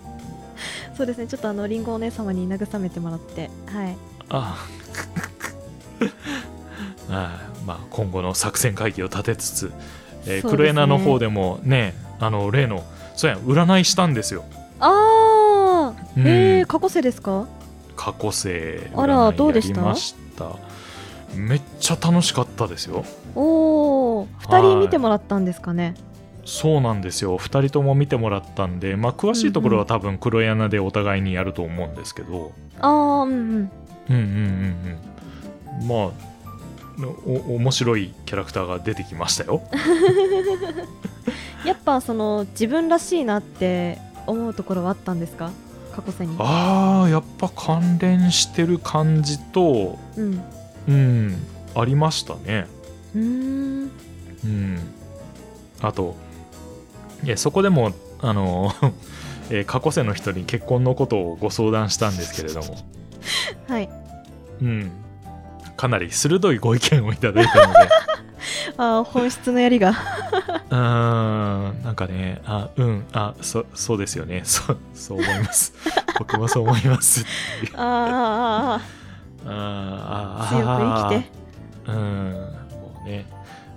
[0.96, 1.26] そうですね。
[1.26, 3.50] ちょっとあのリンゴお姉様に慰めてもらって。
[3.66, 3.96] はい。
[4.30, 4.56] あ
[6.00, 6.04] あ
[7.10, 9.72] まあ今後の作戦会議を立てつつ、
[10.26, 10.50] えーね。
[10.50, 12.84] クロエナの方でもねあの例の
[13.16, 14.44] そうや占いしたんですよ。
[14.78, 16.26] ああうん。
[16.26, 17.46] えー、過去世ですか？
[17.96, 19.80] 過去生あらどうでした？
[19.80, 20.56] やりました。
[21.34, 23.04] めっちゃ楽しかったですよ。
[23.34, 25.94] おお2はい人見てもらったんですかね？
[26.44, 27.38] そうなんですよ。
[27.38, 32.92] 2人とも見てもらったんで、まあ、詳しいところは多分黒柳でお互いにやると思うんですけど、ああ
[33.22, 33.38] うんうん。
[33.38, 33.70] うん
[34.08, 35.88] うんうんうん。
[35.88, 36.29] まあ
[37.08, 39.62] お面白いキャラクターが出てきましたよ。
[41.64, 45.50] やっぱその自分らしいなって思うところはあったんですか？
[45.94, 46.36] 過去世に。
[46.38, 50.42] あーやっぱ関連してる感じとうん。
[50.88, 51.36] うん
[51.74, 52.66] ありましたね。
[53.14, 53.90] うーん。
[54.44, 54.78] うん。
[55.82, 56.14] あと
[57.24, 58.72] いやそこでもあの、
[59.50, 62.76] えー過去世の人に結婚のことをご相談したんですけれども。
[63.68, 63.88] はい。
[64.62, 64.90] うん
[65.80, 67.78] かなり鋭いご意見をいただいたので。
[68.76, 69.90] あー本質のやりが。
[70.68, 70.76] うー
[71.72, 74.42] んなんかねあうんあそそうですよね。
[74.44, 75.72] そそう思います。
[76.18, 77.24] 僕もそう思いますっ
[77.60, 77.66] て。
[77.66, 79.48] いうあーあー。
[79.48, 81.92] あーあー強く生きて。
[81.92, 82.32] うん。
[82.72, 83.24] もうね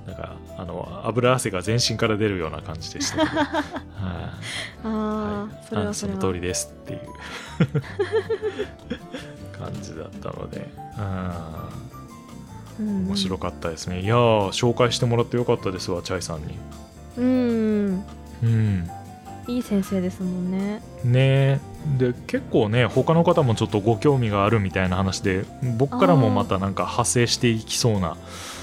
[0.05, 3.37] なんかあの油汗が全身から出るような感じでしたけど。
[3.39, 3.47] はい。
[3.47, 3.63] あ
[4.83, 5.89] あ、はいそれは。
[5.91, 6.99] あその通りですっていう。
[9.57, 10.69] 感じだったので。
[10.97, 11.92] うん
[12.79, 14.01] 面白かったですね。
[14.01, 16.57] いやー紹介してもらってよかったですわチャイさんに。
[17.17, 18.03] うん。
[18.43, 18.89] うん。
[19.47, 20.81] いい先生ですもんね。
[21.03, 21.59] ね。
[21.97, 25.43] で結構ね他の方もちょっとご興味があるみたいな話で
[25.77, 28.15] 僕からもまたなんか派生していきそうな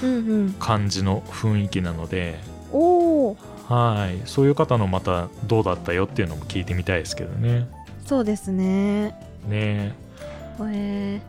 [0.03, 0.55] うんうん。
[0.59, 2.39] 感じの雰囲気なので。
[2.73, 4.21] おおはい。
[4.27, 7.67] そういう方のまたどうだったよっていうのも聞いてみたいですけどね。
[8.05, 9.15] そうですね。
[9.47, 9.93] ね。
[10.63, 11.21] え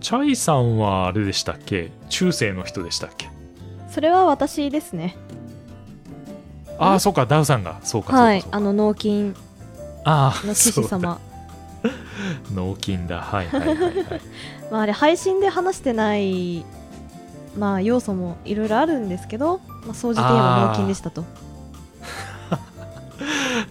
[0.00, 1.90] チャイさんはあれでしたっけ？
[2.08, 3.26] 中世の人でしたっけ？
[3.26, 3.30] ー、
[3.90, 5.16] それは私ですね。
[6.78, 7.78] ああそうかダウさんが。
[7.82, 9.34] そうかそうかはいあの脳筋。
[10.04, 11.20] ああの騎士様。
[12.54, 13.20] 脳筋だ。
[13.20, 13.94] はいはいはいはい。
[14.72, 16.64] まああれ配信で話してない
[17.56, 21.24] まあ要素もいろいろあるんですけど、まあ、総じて言えば脳筋でしたと。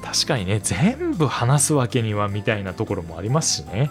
[0.03, 3.89] 確かにね全部話すわけにはみたいなところもありますしね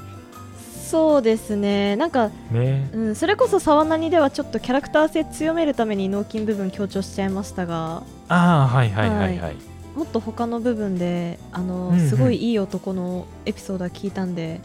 [0.91, 1.97] そうですね。
[1.97, 2.89] なんか、ね。
[2.95, 8.03] うん、それこそ沢なにではちょっとキャラクター性強めるために脳筋部分強調しちゃいましたが。
[8.29, 9.57] ああはいはいはいはい、
[9.95, 12.09] もっと他の部分であの、うんうん。
[12.09, 14.63] すごいいい男のエピソードは聞いたんで、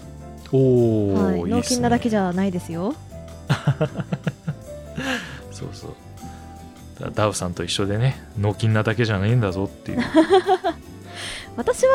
[0.53, 2.95] おお、はい、脳筋なだけじゃないですよ。
[5.51, 5.93] そうそう。
[7.01, 9.99] だダウさんと一緒でね脳筋なだけじゃないんだぞっていう。
[11.57, 11.91] 私は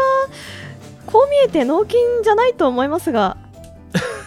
[1.07, 3.39] こう見えて脳筋じゃないと思いますが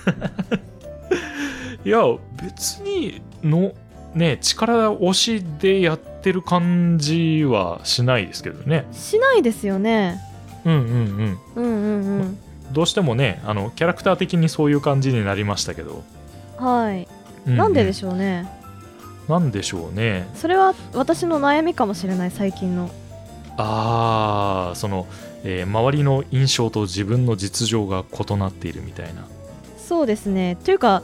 [1.83, 2.03] いや
[2.41, 3.71] 別にの
[4.13, 8.85] ね力押しでやってる感じはしないですけどね。
[8.91, 10.19] しないですよね。
[10.65, 11.39] うんうんうん。
[11.55, 12.37] うんうんうん。
[12.71, 16.03] どうしてもねあのキャラクター的にそういう感じになりましたけど、
[16.57, 17.07] はい、
[17.47, 18.47] うなんででょしょうね。
[19.27, 20.27] うなんでしょうね。
[20.35, 22.89] それは私の悩みかもしれない最近の。
[23.57, 25.07] ああその、
[25.43, 29.25] えー周りの印象と自分の実情が異なっているみたいな
[29.91, 30.55] そうですね。
[30.63, 31.03] というか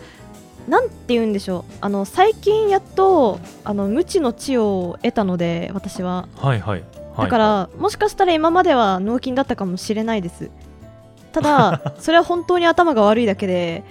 [0.69, 1.73] なんて言うんでしょう。
[1.81, 6.29] あの最近やっとあの無知の知を得たので私は。
[6.37, 6.79] はいはい。
[6.79, 10.51] はいだから、もしかしたら今までは脳筋だったかもしれないです。
[11.33, 13.83] ただ それは本当に頭が悪いだけで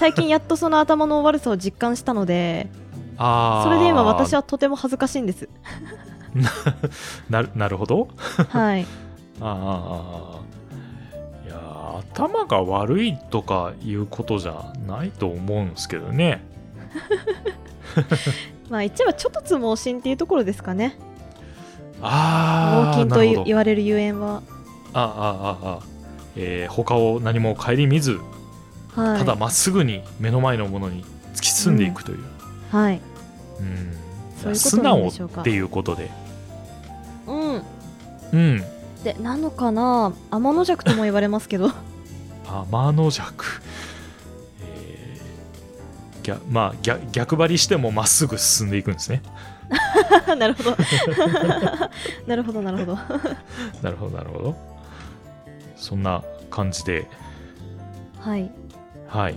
[0.00, 2.68] 最近やっとその頭の悪さを実感したので
[3.16, 5.48] それで今私はとても恥ずかしいんです。
[7.30, 8.08] なるなるほど。
[8.48, 8.86] はい。
[9.40, 10.40] あーあ
[12.10, 16.44] 頭が悪いとかいうことじゃないと思うんですけどね。
[18.68, 20.96] まあ一応ちょっとつ盲信っていうところですかね。
[22.00, 24.42] ああ脳筋と言われるゆえんは。
[24.92, 25.80] あああああ
[26.36, 28.18] えー他を何も顧みず、
[28.94, 29.18] はい。
[29.18, 32.18] ただまっすぐに目の前のものに突き進んでいくという、
[32.70, 33.00] はい。
[33.60, 33.96] うん。
[34.38, 36.10] そういう素直っていうことで。
[37.26, 37.62] うん。
[38.32, 38.64] うん。
[39.04, 40.12] でなのかな。
[40.30, 41.70] 天の弱とも言われますけど
[42.60, 43.44] 天の弱
[44.62, 49.22] えー逆まあ逆逆張りしてもまっすぐ進んでいくんですね。
[50.38, 50.76] なるほど。
[52.26, 52.94] なるほど なるほど。
[52.94, 54.56] なるほどなるほど。
[55.76, 57.08] そんな感じで。
[58.20, 58.50] はい。
[59.08, 59.34] はい。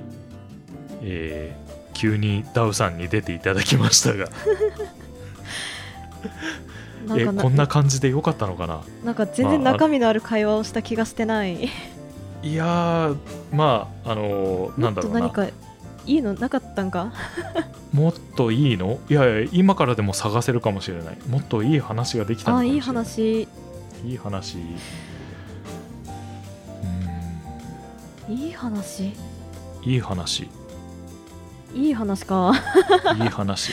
[1.01, 4.27] えー急にダウさんに出ていただきましたが。
[7.17, 8.81] えこんな感じでよかったのかな？
[9.05, 11.69] なんか全然中身のある会話をした気がしてない
[12.45, 13.17] いやー
[13.51, 15.19] まああのーなんだろうな。
[15.21, 15.55] もっと何か
[16.05, 17.11] いいのなかったんか？
[17.91, 18.99] もっといいの？
[19.09, 21.17] いやいや今からでも探せるかもしれない。
[21.27, 23.47] もっといい話ができたのあいいかもしれない。
[23.47, 23.47] 話。
[24.05, 24.57] いい話。
[28.29, 29.03] ういい話？
[29.03, 30.47] ーんいい話。
[31.73, 32.53] いい話か。
[33.21, 33.71] いい話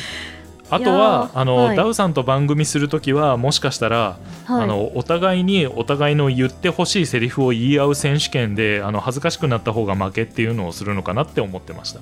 [0.74, 1.76] あとはあの、はい。
[1.76, 4.62] ダウさんと番組するときはもしかしたら、はい。
[4.64, 12.00] あのお互いにお互いの言ってほしいセリフを言い合う選手権であの恥ずかしくなった方が負けっていうのをするのかなって思ってました。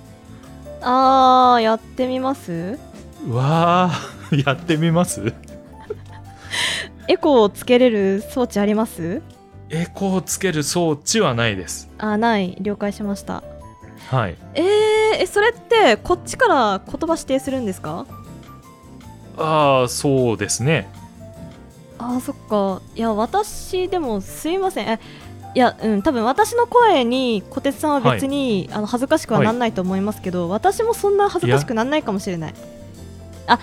[0.83, 2.79] あーやってみます？
[3.27, 5.33] うわー やってみます？
[7.09, 9.21] エコーをつけれる装置あります？
[9.69, 11.89] エコーをつける装置はないです。
[11.99, 12.57] あない。
[12.61, 13.43] 了解しました。
[14.11, 14.37] はい。
[14.55, 14.65] えー、
[15.23, 18.07] えそれってこっちから言葉指定するんですか？
[19.37, 20.89] ああそうですね。
[21.99, 22.83] あーそっか。
[22.95, 24.87] いや私でもすいません。
[24.87, 25.01] え
[25.55, 32.55] いやうん多分私の声に小鉄さんは別に、あの恥ずかしくはなんないと思いますけど、私もそんな恥ずかしくなんないかもしれない。
[33.47, 33.59] あ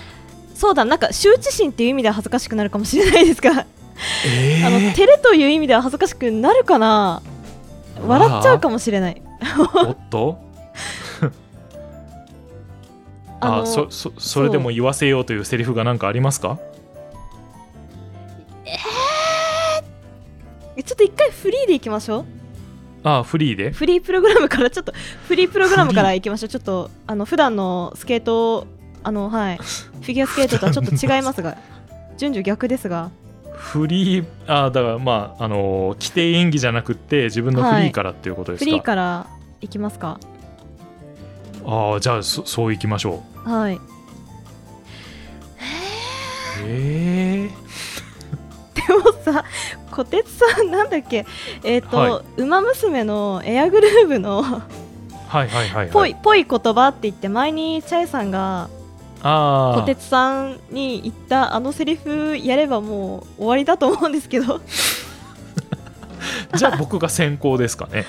[0.54, 3.66] そうだなんか羞恥心っていう意味では恥ずかしくなるかもしれないですが、
[4.26, 7.22] えあのー、照れという意味では恥ずかしくなるかな？
[8.06, 9.22] 笑っちゃうかもしれない。
[9.86, 10.40] おっと？
[13.40, 16.60] あそそそれでも言わせようというセリフが何かありますか？
[20.76, 22.26] えちょっと一回フリーでいきましょう。
[23.04, 23.72] あフリーで？
[23.72, 24.94] フリープログラムからちょっと
[25.28, 26.50] フリープログラムからいきましょう。
[26.50, 28.68] ちょっとあの普段のスケート
[29.04, 29.58] あのはい。
[30.02, 31.58] フィギュアスケートとはちょっと違いますが。
[32.18, 33.12] 順序逆ですが。
[33.54, 39.28] フリーあだからまああの規定演技じゃなくって自分のフリーからっていうことですか、フリーから
[39.62, 40.20] いきますか
[41.68, 43.50] ああじゃあそそういきましょう。
[43.50, 43.80] はい。
[46.66, 47.50] え
[48.74, 49.44] でもさ
[49.92, 51.26] 小鉄さんなんだっけ？
[51.64, 54.62] えっ、と、はウマ娘のエアグルーヴのー、
[55.28, 55.90] はいはいはいはい。
[55.90, 58.70] ぽいぽい言葉って言って前にチャイさんが
[59.24, 64.62] ああ小鉄さんに言ったあのセリフやればもう終わりだと思うんですけど。
[66.56, 68.06] じゃあ僕が先行ですかね。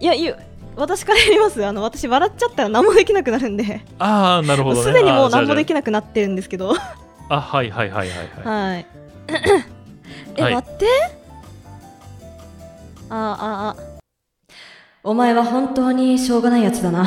[0.00, 0.36] いやいや
[0.76, 1.64] 私からやります。
[1.64, 3.84] あの私笑っちゃったら何もできなくなるんで。
[3.98, 4.82] ああなるほどね。
[4.82, 6.74] すでにもう何もでじきなくなってるんですけど。
[7.28, 8.74] あはいはいはいはいはい。
[8.74, 8.86] はい。
[10.36, 10.54] え、はい。
[10.56, 10.86] 待って。
[13.10, 13.82] あああ
[15.04, 17.06] お前は本当にしょうがないやつだな。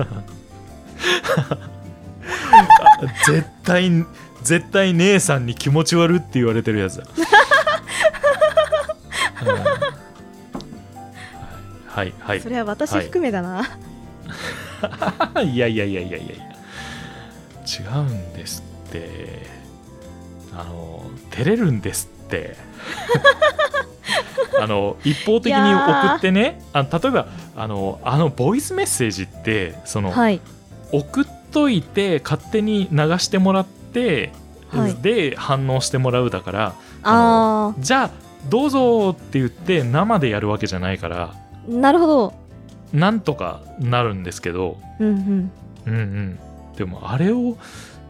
[3.26, 3.90] 絶対
[4.42, 7.04] 絶対姉さんに気持ち悪って言われてるやつだ、
[9.42, 9.89] うん
[11.90, 12.40] はいはい。
[12.40, 13.66] それは私含めだな、
[15.42, 15.56] い。
[15.58, 16.34] やいやいやいやいやいや。
[17.66, 19.46] 違うんですって。
[20.52, 22.56] あの照れるんですって。
[24.60, 26.62] あの一方的に送ってね。
[26.72, 27.26] あ例えば
[27.56, 30.40] あのあのボイスメッセージってその、はい。
[30.92, 34.32] 送っといて勝手に流してもらって、
[34.70, 34.94] はい。
[34.94, 38.10] で反応してもらうだからあじゃあ
[38.48, 42.34] どうぞって言って生でやるわけじゃないからーなるほど。
[42.92, 44.78] なんとかなるんですけど。
[44.98, 45.50] うんうん。
[45.86, 46.38] うんうん。
[46.76, 47.56] でもあれを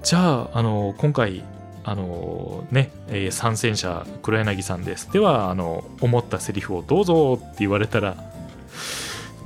[0.02, 1.42] じゃああの今回
[1.84, 5.10] あのね、えー参戦者黒柳さんです。
[5.12, 8.16] ではあの思ったセリフをどうぞって言われたら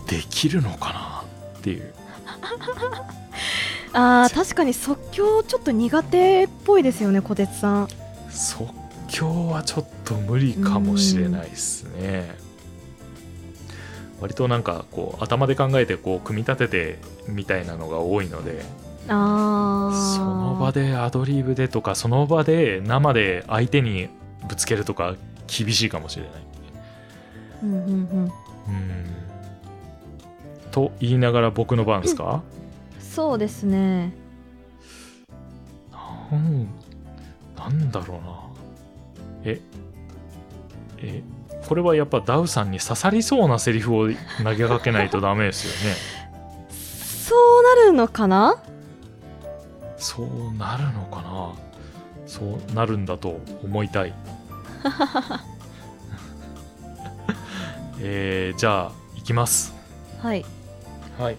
[0.09, 1.25] できるのかな
[1.59, 1.93] っていう。
[3.97, 7.89] あー確かに即興ちょっと苦手っぽいですよね小鉄さん。
[8.31, 8.69] 即
[9.09, 12.35] 興はちょっと無理かもしれないですね
[14.21, 16.99] 割となんかこう頭で考えてこう組み立てて
[17.29, 18.65] みたいなのが多いので。
[19.09, 20.15] あー。
[20.17, 24.09] その場でアドリブでとかその場で生で相手に
[24.49, 25.15] ぶつけるとか
[25.47, 26.33] 厳しいかもしれない。
[27.65, 27.93] うんうんうん。
[28.25, 28.31] うん。
[30.71, 32.43] と言いながら僕の番ですか、
[32.99, 34.13] そうですね。
[36.31, 36.69] なん
[37.57, 38.41] なんだろうな。
[39.45, 39.61] え
[40.99, 41.23] え
[41.67, 44.09] これはやっぱダウさんに刺さりそうなセリフを
[44.43, 45.97] 投げかけないとダメですよね。
[46.71, 48.63] そうなるのかな？
[49.97, 51.55] そうなるのかな？
[52.27, 54.15] そうなるんだと思いたい。
[58.01, 59.75] えー、じゃあいきます。
[60.21, 60.45] はい。
[61.19, 61.39] はい。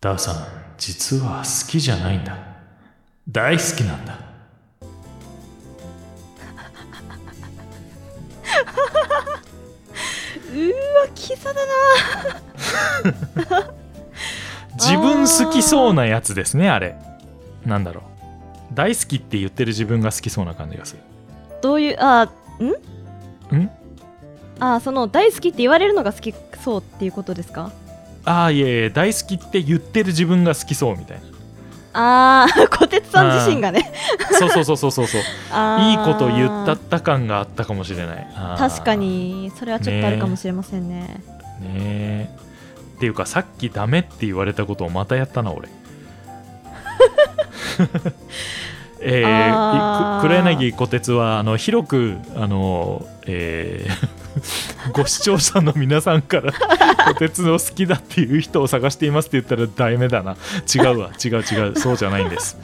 [0.00, 0.36] ダウさん
[0.78, 2.36] 実は好きじゃないんだ。
[3.28, 4.18] 大好きなんだ
[10.52, 10.74] うわ
[11.14, 11.72] キザだな。
[14.76, 16.96] 自分好きそうなやつですねあれ。
[17.64, 18.04] なんだろう。
[18.74, 21.00] 大好きって言ってる自分が好きそうな感じがする。
[21.62, 22.28] どういうあ
[23.52, 23.56] ん？
[23.56, 23.70] ん？
[24.60, 27.70] あその大好きって言われるのが好きそうっていうことですか？
[28.24, 31.26] ああいやいや大好きって言ってる自分が好きそうみたいな
[31.94, 33.92] ああ小鉄さん自身がね。
[34.32, 35.06] そうそうそうそうそう。
[35.08, 35.20] そう
[35.80, 38.26] いいこと言ったった感があったかもしれない。
[38.58, 39.52] 確かに。
[39.56, 41.22] それはちょっとあるかもしれませんね。
[41.60, 42.28] ねえ。
[42.96, 45.68] っていうかさっきダメって言われたことをまたやったな俺。
[49.06, 54.23] えー、黒柳小鉄はあの広くあの、えー
[54.92, 56.52] ご視聴者の皆さんから
[57.08, 60.36] 小鉄の好きだっていう人を探していますって言ったらダメだな。
[60.72, 61.10] 違うわ。
[61.22, 61.76] 違う違う。
[61.76, 62.58] そうじゃないんです。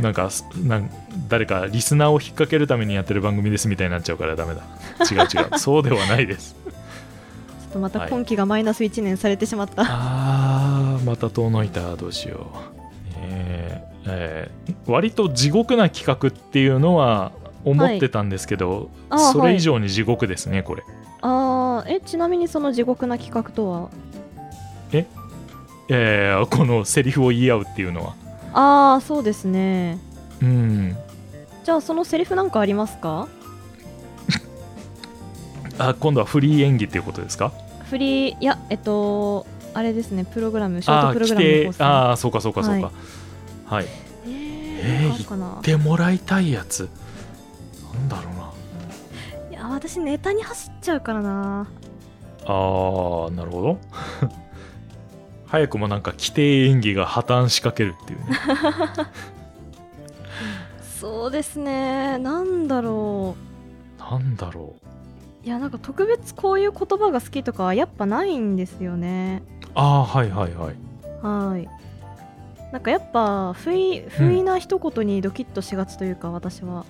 [0.00, 0.90] なんかすなん
[1.28, 4.62] 誰かリスナーを引っ掛けるためにやってる番組ですみたいになっちゃうからダメだ。
[5.10, 5.58] 違う違う。
[5.58, 6.54] そうではないです。
[6.64, 6.70] ちょ
[7.70, 11.94] っとまた今期がマイナス1年されてしまった、あーまた遠のいた。
[11.96, 12.58] どうしよう、
[13.22, 17.32] えーえー割と地獄な企画っていうのは
[17.64, 20.82] 思ってたんですけど、あーそれ以上に地獄ですねこれ。
[21.22, 23.90] あーえちなみにその地獄な企画とは？
[24.92, 25.06] え？
[25.88, 28.14] ーこのセリフを言い合うっていうのは。
[28.52, 29.98] ああそうですね。
[30.42, 30.96] うん。
[31.64, 33.28] じゃあそのセリフなんかありますか？
[35.78, 37.52] あ今度はフリー演技っていうことですか？
[37.90, 42.90] フリーいやえっとあれですねプログラムショートプログラムああそうかそうかそうか。
[43.66, 43.88] はい、え
[44.26, 45.58] えーー、なんかあるかな？
[45.62, 46.88] でもらいたいやつ
[48.00, 49.50] なんだろうな。
[49.50, 51.68] いや私ネタに走っちゃうからな。
[52.44, 53.78] あーなるほど。
[55.46, 58.26] 早くもなんか規定演技が破綻しかけるっていうね。
[61.00, 62.18] そうですね。
[62.18, 63.34] なんだろ
[63.98, 64.86] なんだろう。
[64.86, 69.42] ういやなんか特別こういう言葉が好きとかはやっぱないんですよね。
[69.74, 70.76] ああはいはいはい。
[71.22, 71.68] はい。
[72.72, 76.84] なんかやっぱ不意不意な一言にドキッとしがちというか、私は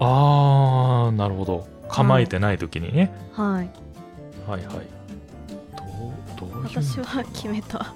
[0.00, 1.66] ああなるほど。
[1.88, 3.70] 構えてない時にね、はい。
[4.50, 4.86] はい、はい。
[6.36, 7.94] どうどう私は決めた。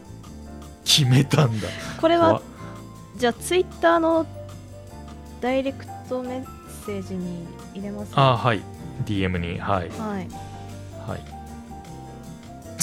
[0.84, 1.68] 決めたんだ。
[2.00, 2.42] これはわ
[3.16, 4.26] じゃあツイッターの
[5.40, 6.44] ダイレクトメッ
[6.86, 8.08] セージに入れます？
[8.08, 8.62] ねあーはい。
[9.04, 9.58] DM に。
[9.58, 9.88] はい。
[9.90, 10.28] はい。
[11.08, 11.20] はい。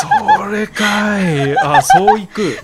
[0.00, 1.56] それかい。
[1.58, 2.58] あそういく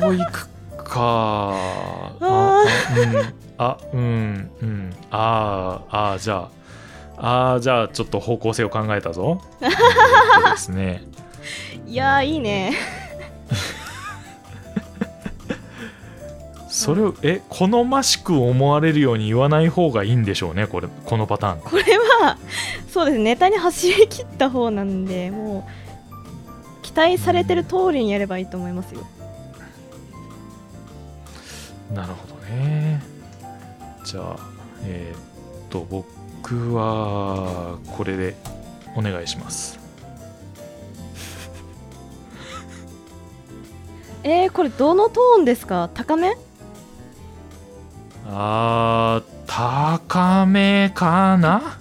[0.00, 0.48] そういく
[0.84, 1.54] か。
[2.20, 2.64] ああ
[2.96, 3.34] うん。
[3.58, 4.94] あうんうん。
[5.10, 6.48] あーあーじゃ
[7.18, 7.52] あ。
[7.54, 9.40] あーじゃあちょっと方向性を考えたぞ。
[9.60, 9.68] で
[10.56, 11.02] すね。
[11.86, 12.72] いやーいいね。
[16.68, 21.60] それをえ好ましく思われるように言わない方がいいんでしょうねこれこのパターン。
[21.60, 21.82] これ
[22.22, 22.38] は
[22.90, 29.02] そうですネタに走り切った方なんでもう期待されてる通りにやればいいと思いますよ
[31.94, 33.02] なるほどね。
[34.04, 34.36] じゃあ
[34.84, 35.20] えーっ
[35.70, 38.36] と僕はこれで
[38.96, 39.78] お願いします。
[44.24, 45.90] えー、これどのトーンですか？
[45.94, 46.36] 高め？
[48.28, 51.78] あー高めかな？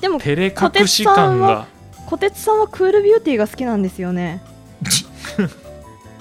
[0.00, 1.66] でも照れ隠し感が。
[2.06, 4.40] 小鉄さんはクールビューティーが好きなんですよね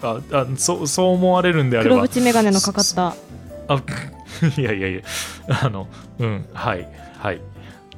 [0.02, 3.16] ああそうそう思われるんであれ黒ば縁眼鏡のかかった。
[3.70, 3.82] あ
[4.58, 5.02] いやいやいや
[5.64, 5.88] あの
[6.20, 6.88] うんはい
[7.20, 7.42] はい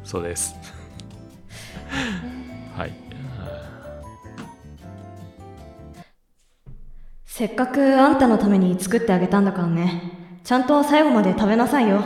[0.04, 0.56] そうです。
[2.76, 2.94] はい。
[7.26, 10.02] せっかくあんたのために作ってあげたんだからね。
[10.44, 12.02] ちゃんと最後まで食べなさいよ。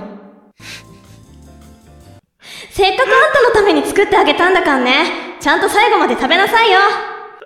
[2.72, 5.38] せっかくあんたのために作ってあげたんだからね。
[5.40, 6.80] ちゃんと最後まで食べなさいよ。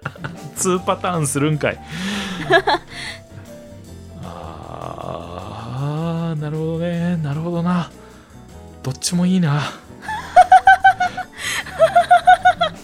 [0.57, 1.79] 2パターンするんかい
[4.23, 7.17] あーなるほどね。
[7.17, 7.91] なるほどな。
[8.83, 9.59] どっちもいいな。
[9.59, 9.61] どっ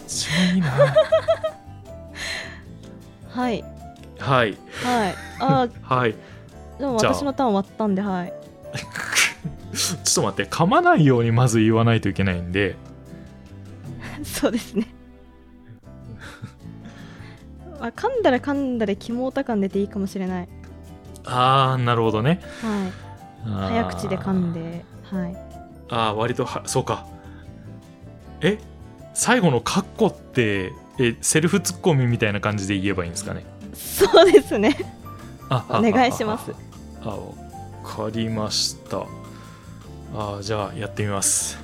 [0.07, 0.71] ちもいいな。
[3.29, 3.63] はい。
[4.19, 4.57] はい。
[4.83, 5.15] はい。
[5.39, 6.11] あはい。
[6.11, 6.15] ー
[6.79, 8.33] でも私のターン終わったんではい。
[9.73, 10.51] ちょっと待って。
[10.51, 12.75] 噛まないようにまず言わないといけないんで。
[14.23, 14.87] そうですね。
[14.87, 14.93] ま
[17.83, 20.49] あ噛んだら噛んだで肝た感出ていいかもしれない。
[21.25, 22.39] ああなるほどね。
[22.61, 22.91] はい。
[23.45, 25.37] 早口で噛んではい。
[25.89, 27.05] ああ割とはそうか。
[28.41, 28.57] え
[29.13, 33.43] 最後のカッコってえセルフツッコミみたいな感じで言えばいいんですかね？
[33.73, 34.77] そうですね。
[35.49, 36.51] あお願いします。
[37.03, 37.17] あわ
[37.83, 39.05] かりました。
[40.15, 41.57] あじゃあやってみます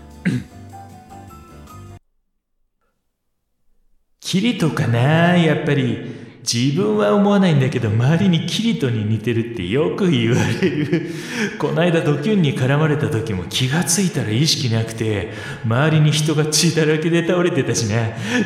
[4.30, 6.20] キリトかなやっぱり。
[6.42, 11.12] 自分は思わないんだけど周りにキリトに似てるってよく言われる。
[11.60, 15.34] こないだドキュンに絡まれた時も気がついたら意識なくて
[15.66, 17.98] 周りに人が血だらけで倒れてたしな。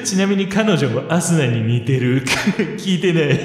[0.03, 2.23] ちなみに彼女もアスナに似てる。
[2.79, 3.36] 聞いてない。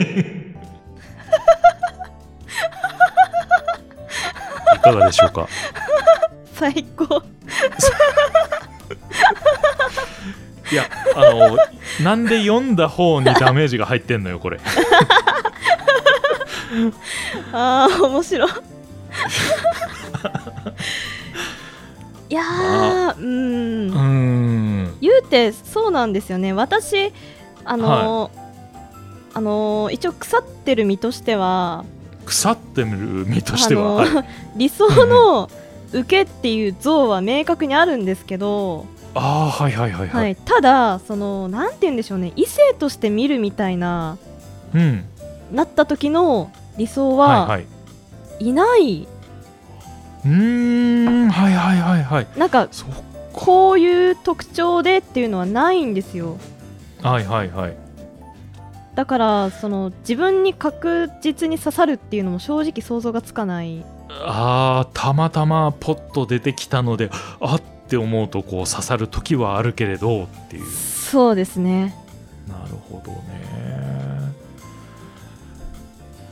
[4.77, 5.47] いかがでしょうか？
[6.55, 7.23] 最高。
[10.71, 10.85] いや
[11.15, 11.57] あの
[12.03, 14.61] なんで読んだ方にダメージが入ってんのよこれ。
[17.53, 18.51] あー面白い。
[22.31, 24.97] いやーううーん。
[25.01, 26.53] 言うてそうなんですよね。
[26.53, 27.13] 私
[27.65, 28.31] あのー
[29.35, 31.85] あのー一応腐ってる身としては
[32.27, 32.89] 腐ってる
[33.27, 34.27] 身としては、あのはい、
[34.57, 35.49] 理想の
[35.93, 38.85] 受けっていう像は明確にあるんですけど、
[39.15, 42.33] ああはいはいはいはい、はい、ただそのなんて言うんでしょうね。
[42.37, 44.19] 異性として見るみたいな
[44.75, 45.05] うん。
[45.53, 47.67] なった時の理想はいははい。
[48.41, 49.09] いない、
[50.25, 52.27] うーんはいはいはいはい。
[52.37, 52.87] なんかそ
[53.33, 56.37] こういう特徴でっていうのはないんですよ。
[57.03, 57.77] はいはいはい。
[58.95, 63.85] だからその自分に確実に刺さるっていうのも正直想像がつかない。
[64.11, 70.67] あーたまたまポッと出てきたのであって思うとこう刺さる時はあるけれどっていう。
[70.67, 71.95] そうですね。
[72.47, 73.19] なるほどね。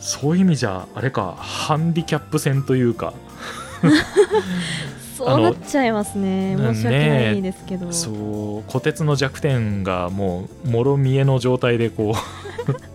[0.01, 3.13] そういう意味じゃあれかハンディキャップ戦というか。
[5.17, 6.57] そうなっちゃいますね。
[6.57, 12.15] の申し訳ないですけど、そう虎鉄の弱点がもうもろ見えの状態でこ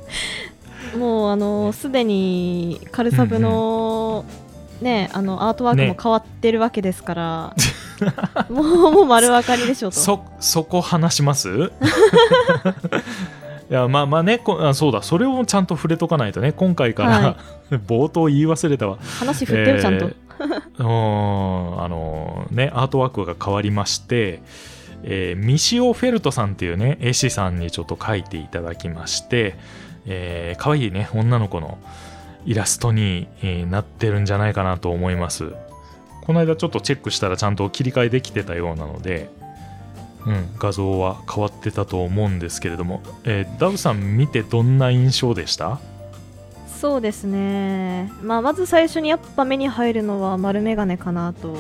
[0.98, 4.26] もうあのすでにカルサブの、
[4.82, 5.98] ねあのアートワークもね。
[6.02, 7.56] 変わってるわけですから、
[8.50, 9.98] もうもう丸分かりでしょうと。
[9.98, 11.72] うそそこ話します？
[13.70, 15.02] いやまあまあねこあそうだ。
[15.02, 17.38] それをちゃんと触れとかないとね今回から、は
[17.88, 18.98] 冒頭言い忘れたわ。
[19.20, 20.14] 話振ってるちゃんと、えー
[20.80, 24.42] うーんあのねアートワークが変わりまして、
[25.04, 29.56] えーミシオ・フェルトさんっていうね絵師さんにちょっと描いていただきまして、
[30.06, 31.78] えー、可愛いね女の子の
[32.46, 35.54] イラストに、えーなってるんじゃないかなと思います
[36.22, 39.30] この間ちょっとチェックしたらちゃんと切り替えできてたようなので
[40.24, 45.80] うん、画像は変わってたと思うんですけれども、えーダブさん見てどんな印象でした？
[46.68, 51.58] そうですね、まあ、まず最初にやっぱ目に入るのは丸眼鏡かなと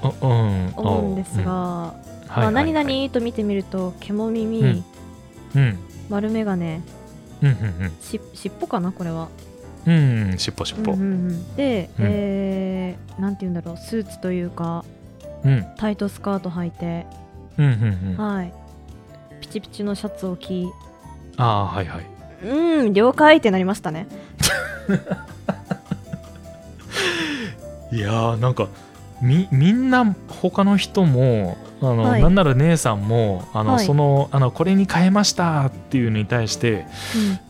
[0.00, 1.94] 思うんですが、
[2.52, 4.84] 何々と見てみると獣耳、うん
[5.56, 5.78] うん。
[6.08, 6.82] 丸眼鏡うん
[7.42, 7.92] うん。
[8.00, 9.28] し尻尾かなこれは、
[9.86, 11.56] うんうんしっぽしっぽうんうんうん。
[11.56, 12.06] で、うん。
[12.08, 14.84] えーなんて言うんだろうスーツというか
[15.44, 15.66] うん。
[15.76, 17.06] タイトスカート履いて、
[17.58, 17.72] うんうん
[18.12, 18.16] うん。
[18.16, 18.52] はい。
[19.40, 20.68] ピチピチのシャツを着。
[21.36, 22.06] ああはいはい。
[22.44, 24.06] うん了解ってなりましたね。
[27.90, 28.68] いやーなんか
[29.22, 32.22] みみんな他の人もあの、はい。
[32.22, 33.86] なんなら姉さんもあの、はい。
[33.86, 36.86] そのあのこれに変えましたっていうのに対して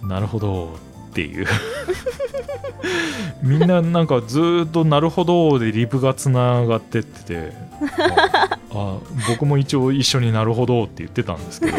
[0.02, 0.08] うん。
[0.08, 0.78] なるほど
[1.10, 1.46] っていう
[3.42, 7.52] みんななんかずーっとなるほどでリプがつながってってて
[8.10, 8.96] ああ
[9.28, 11.76] 僕も一応一緒になるほどって言ってたんですけど。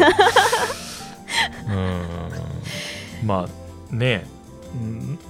[1.70, 3.26] ーん。
[3.26, 3.46] ま
[3.92, 4.24] あね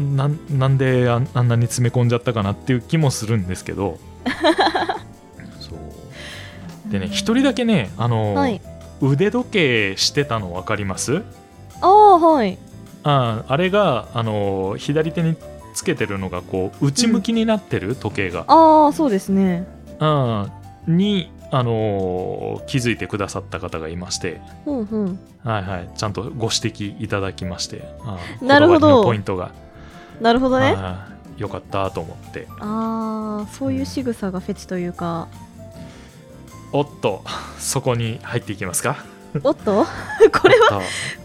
[0.00, 3.98] んなんなんであんあんなに詰め込んじゃったかなっていう気もするんですけど。
[5.60, 6.92] そう。
[6.92, 8.60] でね一人だけねあの、はい。
[9.00, 11.22] 腕時計してたの分かります？
[11.80, 12.58] ああはい
[13.02, 15.36] ああれがあの左手に
[15.74, 19.66] つけてるのがこう内向きになってる時計が、ああそうですね。
[20.00, 20.48] あ
[20.86, 25.18] にあの気づいてくださった方がいまして、うんうん。
[25.44, 27.88] はいはい、ちゃんとご指摘いただきまして。
[28.04, 28.80] あなるほど。
[28.80, 29.52] こだわりのポイントが、
[30.20, 30.74] なるほどね。
[30.76, 32.46] あよかったと思って。
[32.60, 35.28] ああそういう仕草がフェチというか。
[36.72, 37.24] おっと
[37.58, 39.04] そこに入っていきますか。
[39.42, 39.84] おっと？
[40.40, 40.82] これはは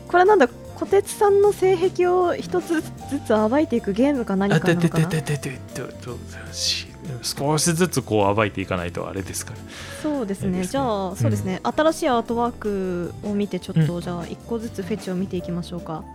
[0.08, 0.48] これはなんだ？
[0.76, 2.92] 小鉄さんの性癖を一つず
[3.26, 5.22] つ暴いていくゲームか何あててかなのかな。
[5.22, 6.88] ててててててし
[7.22, 9.58] 少しずつこう暴いていかないとあれですから。
[10.02, 10.60] そうですね。
[10.60, 16.04] ねじゃあそうですね、新しいアートワークを見てちょっと、じゃあ一個ずつフェチを見ていきましょうか。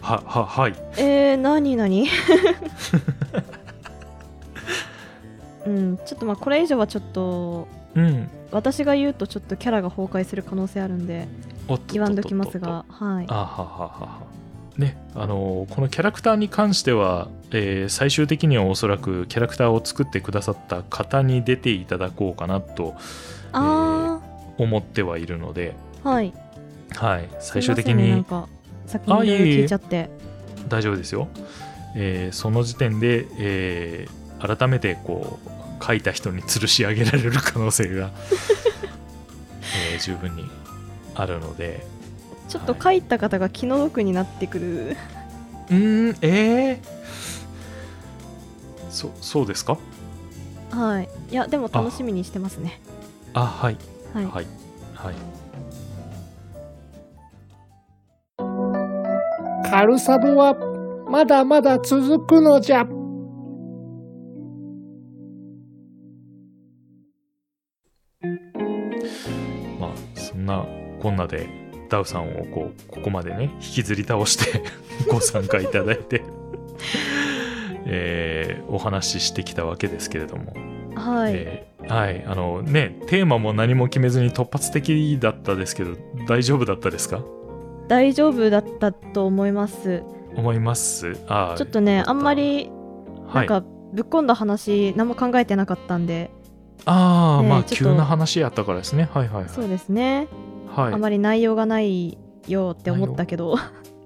[0.00, 0.74] はははい。
[0.96, 2.08] えー、なになに？
[5.66, 8.30] うんちょっとまあこれ以上はちょっとうん。
[8.50, 11.26] 私が言うとちょっとキャラが崩壊する可能性あるんで
[11.92, 13.26] 言わんどきますがはい。
[13.28, 13.88] あははは。
[13.88, 14.18] は
[14.76, 22.94] ねあのーこのキャラクターに関しては、えー最終的にはおそらくキャラクターを作ってくださった方に出ていただこうかなと
[23.52, 24.20] あ
[24.58, 26.32] 思ってはいるので、ー、はい。
[26.94, 28.48] はい、最終的すいませんねなんにか
[28.86, 30.10] 先に聞いちゃって。
[30.68, 31.28] 大丈夫ですよ、
[31.96, 38.10] えーその時点で、えー改めてこう書いた人に吊るし上げられる可能性が、
[39.92, 40.48] えー十分に
[41.14, 41.84] あるので。
[42.48, 44.96] ちょっと書いた方が気の毒になってくる。
[45.70, 46.86] うーんえー、
[48.90, 49.78] そそうですか？
[50.70, 51.08] はい。
[51.30, 52.80] いやでも楽しみにしてますね。
[53.32, 53.76] あはい。
[54.12, 54.46] はい、はい。
[54.94, 55.14] はい。
[59.70, 60.54] カルサブは
[61.08, 62.86] まだまだ続くのじゃ。
[70.42, 70.66] んな
[71.00, 71.48] こんなで
[71.88, 74.62] ダウさんをこうここまでね引きずり倒して
[75.10, 76.22] ご参加いただいて、
[77.86, 80.54] えーお話ししてきたわけですけれども、
[80.94, 82.24] はい、えーはい。
[82.26, 85.90] あのねテーマも何も決めずに突発的だったですけど
[86.26, 87.20] 大丈夫だったですか？
[87.88, 90.02] 大丈夫だったと思います。
[90.36, 91.16] 思います？
[91.28, 92.70] あーちょっとねあんまり
[93.26, 96.30] はい、なんかぶっ込んだ話何も考えてなかったんで、
[96.84, 99.08] ああ、まあ急な話やったからですね。
[99.12, 99.48] はいはいはい。
[99.48, 100.28] そうですね、
[100.74, 100.92] はい。
[100.92, 102.18] あまり内容がない
[102.48, 103.56] よって思ったけど。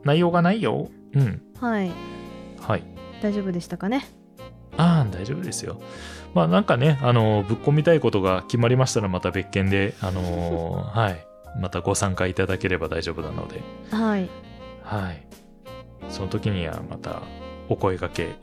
[0.05, 0.31] 内容。
[0.31, 0.89] がないよ？
[1.15, 1.43] うん。
[1.61, 1.91] はい。
[2.61, 2.83] はい。
[3.23, 4.07] 大丈夫でしたかね？
[4.77, 5.81] ああ、大丈夫ですよ。
[6.35, 11.27] まあなんかね、あのぶっ込みたいことが決まりましたらまた別件で、あのー はい、
[11.61, 14.29] またご参加いただければ大丈夫なので、はい。
[14.83, 15.27] はい。
[16.11, 17.23] その時にはまた
[17.71, 18.35] お声掛け、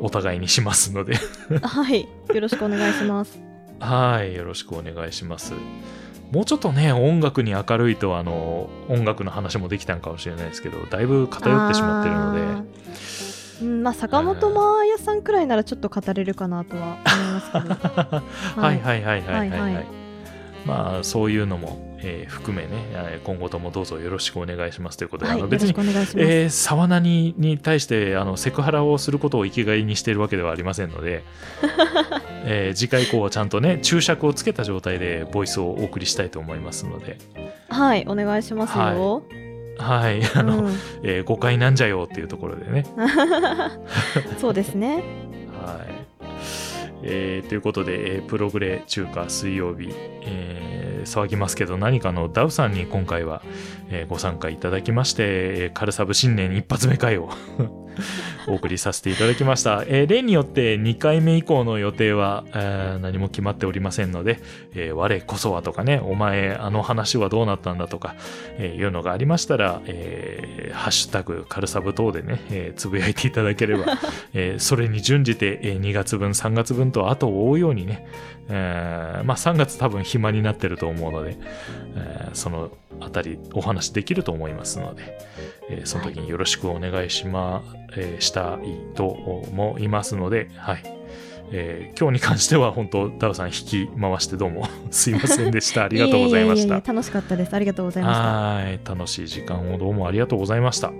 [0.00, 1.14] お互いにしますので、
[1.62, 2.08] はい。
[2.34, 3.38] よろしくお願いします
[3.80, 5.54] はい、よろしくお願いします。
[6.30, 12.34] もうちょっとね、音楽に明るいと、あの、音楽の話もできたんかもしれないですけど、だいぶ偏ってしまってるの
[13.64, 17.58] で、まあ坂本真綾さんくらいならちょっと語れるかなとは思いますけ
[18.14, 18.20] ど。
[18.62, 19.34] はいはいはいはい。
[19.34, 19.86] はい、はいはいはい。
[20.66, 31.22] まあそういうのも、えー含めねえー今後ともどうぞよろしくお願いしますということで、はい別にえー沢名にに対してあのセクハラをすることを生きがいにしているわけではありませんので、
[32.44, 37.18] えー次回以降はちゃんとね注釈をつけた状態でボイスをお送りしたいと思いますので。
[37.68, 39.22] はいお願いしますよ、
[39.78, 40.20] はい。
[40.34, 40.74] あの、うん。
[41.02, 42.84] えー誤解なんじゃよっていうところでね。
[44.38, 45.04] そうですね。
[45.64, 46.10] はい。
[47.02, 49.90] えーということで、えープログレ中華水曜日、
[50.22, 53.42] えー騒ぎますけど何かのダウさんに今回は、
[53.90, 55.22] えご参加いただきまして、
[55.66, 57.30] えカルサブ新年一発目会を
[58.46, 64.40] お送りさせていただきました、えー例によって2回目以降の予定は、えー何も決まっておりませんので、
[64.74, 68.14] えー我こそはとかねお前あの話はどうなったんだとか、
[68.58, 73.84] えーいうのがありましたら、えーハッシュタグカルサブ等でね、えーつぶやいていただければ
[74.34, 78.06] えーそれに準じて、えー2月分、3月分と後を追うようにね、
[78.48, 81.36] えーまあ3月多分暇になってると思うので、
[81.96, 82.70] えーその
[83.00, 85.18] あたりお話できると思いますので、
[85.70, 87.62] えーその時によろしくお願いしま、
[87.96, 90.82] えーしたいと思いますので、はい。
[91.52, 95.84] えー今日に関しては本当、ダウさん引き回してどうも すいませんでした。
[95.84, 96.74] ありがとうございました。
[96.80, 98.80] 楽しかったですありがとうございましたはい。
[98.84, 100.88] 楽しい時間をどうもありがとうございました。
[100.88, 100.96] はい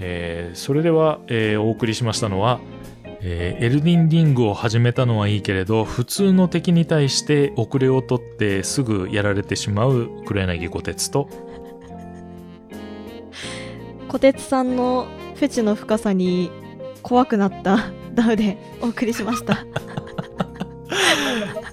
[0.00, 2.60] えーそれでは、えーお送りしましたのは、
[3.20, 11.28] えーエルディンリングを始めたのはいいけれど普通の敵に対して遅れを取ってすぐやられてしまう黒柳小鉄と。
[14.08, 16.50] 小鉄さんのフェチの深さに
[17.02, 19.64] 怖くなったダウでお送りしました。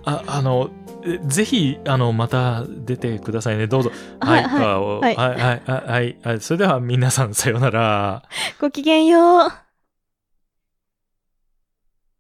[0.03, 0.69] ああの
[1.05, 3.67] えぜひあのまた出てくださいね。
[3.67, 3.91] どうぞ。
[4.19, 4.71] はいはいはい。
[5.01, 6.41] はいはいはいはい。
[6.41, 8.23] それでは皆さんさようなら。
[8.59, 9.64] ごきげんよう